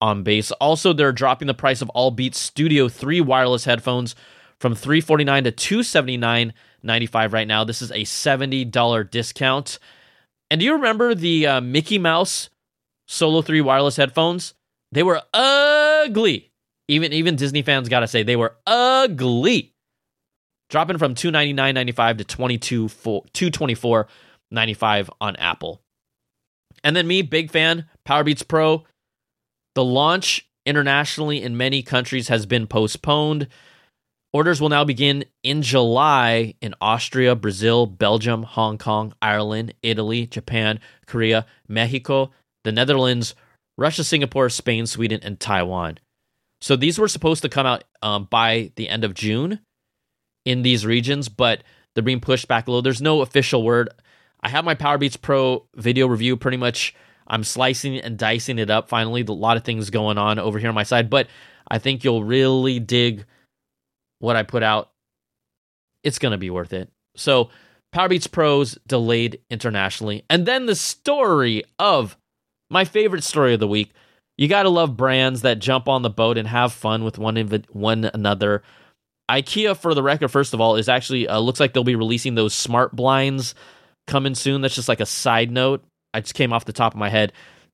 on 0.00 0.22
bass. 0.22 0.50
Also, 0.52 0.92
they're 0.92 1.12
dropping 1.12 1.46
the 1.46 1.54
price 1.54 1.82
of 1.82 1.90
all 1.90 2.10
Beats 2.10 2.38
Studio 2.38 2.88
3 2.88 3.20
wireless 3.20 3.64
headphones 3.64 4.14
from 4.58 4.74
349 4.74 5.44
to 5.44 5.52
279.95 5.52 7.32
right 7.32 7.48
now. 7.48 7.64
This 7.64 7.82
is 7.82 7.90
a 7.90 8.04
$70 8.04 9.10
discount. 9.10 9.78
And 10.50 10.60
do 10.60 10.64
you 10.64 10.72
remember 10.74 11.14
the 11.14 11.46
uh, 11.46 11.60
Mickey 11.60 11.98
Mouse 11.98 12.50
Solo 13.06 13.42
3 13.42 13.60
wireless 13.60 13.96
headphones? 13.96 14.54
They 14.92 15.02
were 15.02 15.22
ugly. 15.32 16.50
Even 16.86 17.12
even 17.12 17.36
Disney 17.36 17.62
fans 17.62 17.88
got 17.88 18.00
to 18.00 18.06
say 18.06 18.22
they 18.22 18.36
were 18.36 18.56
ugly. 18.66 19.73
Dropping 20.74 20.98
from 20.98 21.14
299.95 21.14 22.18
to 22.18 22.24
22 22.24 22.88
224.95 22.88 25.08
on 25.20 25.36
Apple. 25.36 25.80
And 26.82 26.96
then 26.96 27.06
me, 27.06 27.22
big 27.22 27.52
fan, 27.52 27.86
Powerbeats 28.04 28.48
Pro. 28.48 28.82
The 29.76 29.84
launch 29.84 30.48
internationally 30.66 31.40
in 31.40 31.56
many 31.56 31.84
countries 31.84 32.26
has 32.26 32.44
been 32.44 32.66
postponed. 32.66 33.46
Orders 34.32 34.60
will 34.60 34.68
now 34.68 34.82
begin 34.82 35.26
in 35.44 35.62
July 35.62 36.54
in 36.60 36.74
Austria, 36.80 37.36
Brazil, 37.36 37.86
Belgium, 37.86 38.42
Hong 38.42 38.76
Kong, 38.76 39.14
Ireland, 39.22 39.74
Italy, 39.84 40.26
Japan, 40.26 40.80
Korea, 41.06 41.46
Mexico, 41.68 42.32
the 42.64 42.72
Netherlands, 42.72 43.36
Russia, 43.78 44.02
Singapore, 44.02 44.48
Spain, 44.48 44.86
Sweden, 44.86 45.20
and 45.22 45.38
Taiwan. 45.38 45.98
So 46.60 46.74
these 46.74 46.98
were 46.98 47.06
supposed 47.06 47.42
to 47.42 47.48
come 47.48 47.64
out 47.64 47.84
um, 48.02 48.26
by 48.28 48.72
the 48.74 48.88
end 48.88 49.04
of 49.04 49.14
June 49.14 49.60
in 50.44 50.62
these 50.62 50.84
regions, 50.84 51.28
but 51.28 51.62
they're 51.94 52.02
being 52.02 52.20
pushed 52.20 52.48
back 52.48 52.66
a 52.66 52.70
little. 52.70 52.82
There's 52.82 53.02
no 53.02 53.22
official 53.22 53.62
word. 53.62 53.88
I 54.42 54.48
have 54.48 54.64
my 54.64 54.74
Powerbeats 54.74 55.20
Pro 55.20 55.66
video 55.74 56.06
review 56.06 56.36
pretty 56.36 56.56
much 56.56 56.94
I'm 57.26 57.44
slicing 57.44 57.98
and 57.98 58.18
dicing 58.18 58.58
it 58.58 58.70
up 58.70 58.88
finally. 58.88 59.22
A 59.22 59.32
lot 59.32 59.56
of 59.56 59.64
things 59.64 59.90
going 59.90 60.18
on 60.18 60.38
over 60.38 60.58
here 60.58 60.68
on 60.68 60.74
my 60.74 60.82
side, 60.82 61.08
but 61.08 61.28
I 61.68 61.78
think 61.78 62.04
you'll 62.04 62.24
really 62.24 62.78
dig 62.78 63.24
what 64.18 64.36
I 64.36 64.42
put 64.42 64.62
out. 64.62 64.90
It's 66.02 66.18
going 66.18 66.32
to 66.32 66.38
be 66.38 66.50
worth 66.50 66.72
it. 66.72 66.90
So, 67.16 67.50
Powerbeats 67.94 68.30
Pros 68.30 68.76
delayed 68.86 69.40
internationally. 69.48 70.24
And 70.28 70.44
then 70.46 70.66
the 70.66 70.74
story 70.74 71.62
of 71.78 72.18
my 72.68 72.84
favorite 72.84 73.24
story 73.24 73.54
of 73.54 73.60
the 73.60 73.68
week. 73.68 73.92
You 74.36 74.48
got 74.48 74.64
to 74.64 74.68
love 74.68 74.96
brands 74.96 75.42
that 75.42 75.60
jump 75.60 75.88
on 75.88 76.02
the 76.02 76.10
boat 76.10 76.36
and 76.36 76.48
have 76.48 76.72
fun 76.72 77.04
with 77.04 77.18
one 77.18 77.36
one 77.70 78.10
another. 78.12 78.62
IKEA, 79.30 79.76
for 79.76 79.94
the 79.94 80.02
record, 80.02 80.28
first 80.28 80.54
of 80.54 80.60
all, 80.60 80.76
is 80.76 80.88
actually 80.88 81.28
uh, 81.28 81.38
looks 81.38 81.60
like 81.60 81.72
they'll 81.72 81.84
be 81.84 81.96
releasing 81.96 82.34
those 82.34 82.54
smart 82.54 82.94
blinds 82.94 83.54
coming 84.06 84.34
soon. 84.34 84.60
That's 84.60 84.74
just 84.74 84.88
like 84.88 85.00
a 85.00 85.06
side 85.06 85.50
note. 85.50 85.82
I 86.12 86.20
just 86.20 86.34
came 86.34 86.52
off 86.52 86.64
the 86.64 86.72
top 86.72 86.92
of 86.92 86.98
my 86.98 87.08
head. 87.08 87.32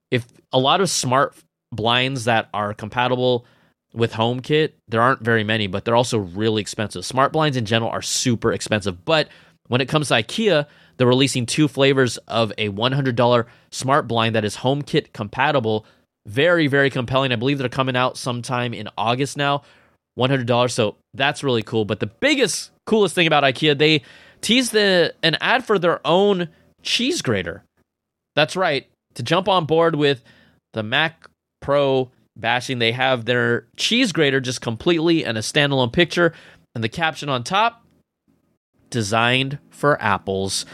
If 0.09 0.25
a 0.51 0.59
lot 0.59 0.81
of 0.81 0.89
smart 0.89 1.35
blinds 1.71 2.25
that 2.25 2.49
are 2.53 2.73
compatible 2.73 3.45
with 3.93 4.13
HomeKit, 4.13 4.73
there 4.87 5.01
aren't 5.01 5.21
very 5.21 5.43
many, 5.43 5.67
but 5.67 5.85
they're 5.85 5.95
also 5.95 6.17
really 6.17 6.61
expensive. 6.61 7.05
Smart 7.05 7.33
blinds 7.33 7.57
in 7.57 7.65
general 7.65 7.91
are 7.91 8.01
super 8.01 8.51
expensive, 8.53 9.03
but 9.03 9.29
when 9.67 9.81
it 9.81 9.89
comes 9.89 10.07
to 10.09 10.15
IKEA, 10.15 10.67
they're 10.97 11.07
releasing 11.07 11.45
two 11.45 11.67
flavors 11.67 12.17
of 12.27 12.51
a 12.57 12.69
$100 12.69 13.45
smart 13.71 14.07
blind 14.07 14.35
that 14.35 14.45
is 14.45 14.57
HomeKit 14.57 15.13
compatible. 15.13 15.85
Very, 16.27 16.67
very 16.67 16.89
compelling. 16.89 17.31
I 17.31 17.37
believe 17.37 17.57
they're 17.57 17.69
coming 17.69 17.95
out 17.95 18.17
sometime 18.17 18.73
in 18.73 18.89
August 18.97 19.37
now. 19.37 19.63
$100. 20.17 20.71
So 20.71 20.97
that's 21.13 21.43
really 21.43 21.63
cool. 21.63 21.85
But 21.85 21.99
the 21.99 22.07
biggest, 22.07 22.71
coolest 22.85 23.15
thing 23.15 23.27
about 23.27 23.43
IKEA, 23.43 23.77
they 23.77 24.03
teased 24.41 24.71
the, 24.71 25.13
an 25.23 25.37
ad 25.41 25.65
for 25.65 25.77
their 25.77 26.05
own 26.05 26.49
cheese 26.81 27.21
grater. 27.21 27.63
That's 28.35 28.55
right. 28.55 28.87
To 29.15 29.23
jump 29.23 29.47
on 29.47 29.65
board 29.65 29.95
with 29.95 30.23
the 30.73 30.83
Mac 30.83 31.27
Pro 31.61 32.11
bashing, 32.37 32.79
they 32.79 32.93
have 32.93 33.25
their 33.25 33.67
cheese 33.75 34.11
grater 34.11 34.39
just 34.39 34.61
completely 34.61 35.23
in 35.23 35.35
a 35.37 35.41
standalone 35.41 35.91
picture, 35.91 36.33
and 36.73 36.83
the 36.83 36.89
caption 36.89 37.27
on 37.29 37.43
top 37.43 37.83
designed 38.89 39.59
for 39.69 40.01
apples. 40.01 40.65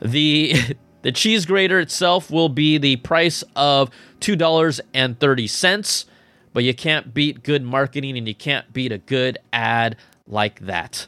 The 0.00 0.54
the 1.02 1.12
cheese 1.12 1.44
grater 1.44 1.80
itself 1.80 2.30
will 2.30 2.48
be 2.48 2.78
the 2.78 2.96
price 2.96 3.42
of 3.56 3.90
$2.30, 4.20 6.04
but 6.52 6.64
you 6.64 6.74
can't 6.74 7.14
beat 7.14 7.42
good 7.42 7.62
marketing 7.62 8.16
and 8.16 8.26
you 8.26 8.34
can't 8.34 8.72
beat 8.72 8.92
a 8.92 8.98
good 8.98 9.38
ad 9.52 9.96
like 10.26 10.60
that. 10.60 11.06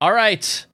All 0.00 0.12
right 0.12 0.66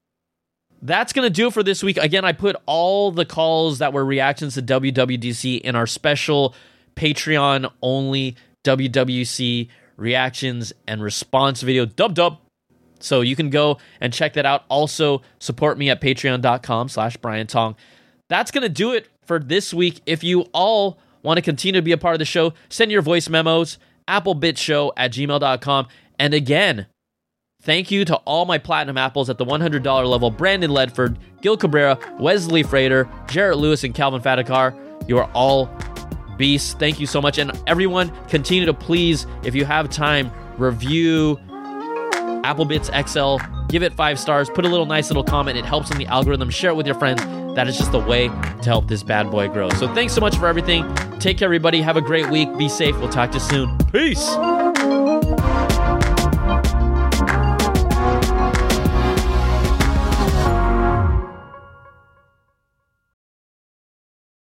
that's 0.83 1.13
going 1.13 1.27
to 1.27 1.31
do 1.31 1.49
it 1.49 1.53
for 1.53 1.63
this 1.63 1.83
week. 1.83 1.97
Again, 1.97 2.25
I 2.25 2.33
put 2.33 2.57
all 2.67 3.11
the 3.11 3.25
calls 3.25 3.79
that 3.79 3.93
were 3.93 4.05
reactions 4.05 4.55
to 4.55 4.63
WWDC 4.63 5.61
in 5.61 5.75
our 5.75 5.87
special 5.87 6.55
Patreon 6.97 7.71
only 7.83 8.37
WWC 8.65 9.69
reactions 9.97 10.73
and 10.87 11.03
response 11.03 11.63
video, 11.63 11.85
dub 11.87 12.15
dub. 12.15 12.39
So 13.01 13.21
you 13.21 13.37
can 13.37 13.51
go 13.51 13.79
and 14.01 14.13
check 14.13 14.35
that 14.35 14.47
out. 14.47 14.65
Also, 14.69 15.23
support 15.39 15.79
me 15.79 15.91
at 15.91 16.01
patreon.com 16.01 16.89
slash 16.89 17.17
Brian 17.17 17.47
Tong. 17.47 17.77
That's 18.29 18.51
going 18.51 18.63
to 18.63 18.69
do 18.69 18.93
it 18.93 19.09
for 19.25 19.39
this 19.39 19.73
week. 19.73 20.01
If 20.05 20.25
you 20.25 20.43
all 20.53 20.99
want 21.23 21.39
to 21.39 21.43
continue 21.43 21.81
to 21.81 21.85
be 21.85 21.93
a 21.93 21.99
part 21.99 22.15
of 22.15 22.19
the 22.19 22.25
show, 22.25 22.55
send 22.69 22.91
your 22.91 23.03
voice 23.03 23.29
memos, 23.29 23.79
applebitzshow 24.09 24.93
at 24.97 25.13
gmail.com. 25.13 25.89
And 26.19 26.35
again, 26.35 26.87
Thank 27.61 27.91
you 27.91 28.05
to 28.05 28.15
all 28.19 28.45
my 28.45 28.59
platinum 28.59 28.97
apples 28.97 29.29
at 29.29 29.37
the 29.37 29.45
$100 29.45 29.85
level 30.09 30.31
Brandon 30.31 30.71
Ledford, 30.71 31.17
Gil 31.43 31.57
Cabrera, 31.57 31.99
Wesley 32.21 32.63
Frater, 32.63 33.09
Jarrett 33.29 33.59
Lewis, 33.59 33.83
and 33.83 33.93
Calvin 33.93 34.23
Fatakar. 34.23 34.79
You 35.09 35.19
are 35.19 35.29
all 35.35 35.69
beasts. 36.37 36.75
Thank 36.75 37.01
you 37.01 37.07
so 37.07 37.21
much. 37.21 37.37
And 37.37 37.51
everyone, 37.67 38.13
continue 38.29 38.65
to 38.65 38.75
please, 38.75 39.27
if 39.43 39.57
you 39.57 39.65
have 39.65 39.91
time, 39.91 40.31
review 40.57 41.37
Applebitz 42.45 42.89
XL. 43.09 43.45
Give 43.67 43.83
it 43.83 43.93
five 43.93 44.21
stars. 44.21 44.49
Put 44.49 44.65
a 44.65 44.69
little 44.69 44.87
nice 44.87 45.11
little 45.11 45.25
comment. 45.25 45.59
It 45.59 45.65
helps 45.65 45.91
in 45.91 45.99
the 45.99 46.07
algorithm. 46.07 46.51
Share 46.51 46.71
it 46.71 46.77
with 46.77 46.87
your 46.87 46.99
friends. 46.99 47.21
That 47.59 47.67
is 47.67 47.77
just 47.77 47.93
a 47.93 47.99
way 47.99 48.29
to 48.29 48.65
help 48.67 48.87
this 48.87 49.03
bad 49.03 49.33
boy 49.33 49.49
grow. 49.49 49.69
So 49.71 49.93
thanks 49.93 50.13
so 50.13 50.21
much 50.21 50.37
for 50.37 50.47
everything. 50.47 50.95
Take 51.19 51.39
care, 51.39 51.47
everybody. 51.47 51.83
Have 51.83 51.97
a 51.97 52.01
great 52.01 52.31
week. 52.31 52.57
Be 52.57 52.69
safe. 52.69 52.97
We'll 53.01 53.09
talk 53.09 53.33
to 53.33 53.39
you 53.39 53.41
soon. 53.41 53.79
Peace. 53.91 54.29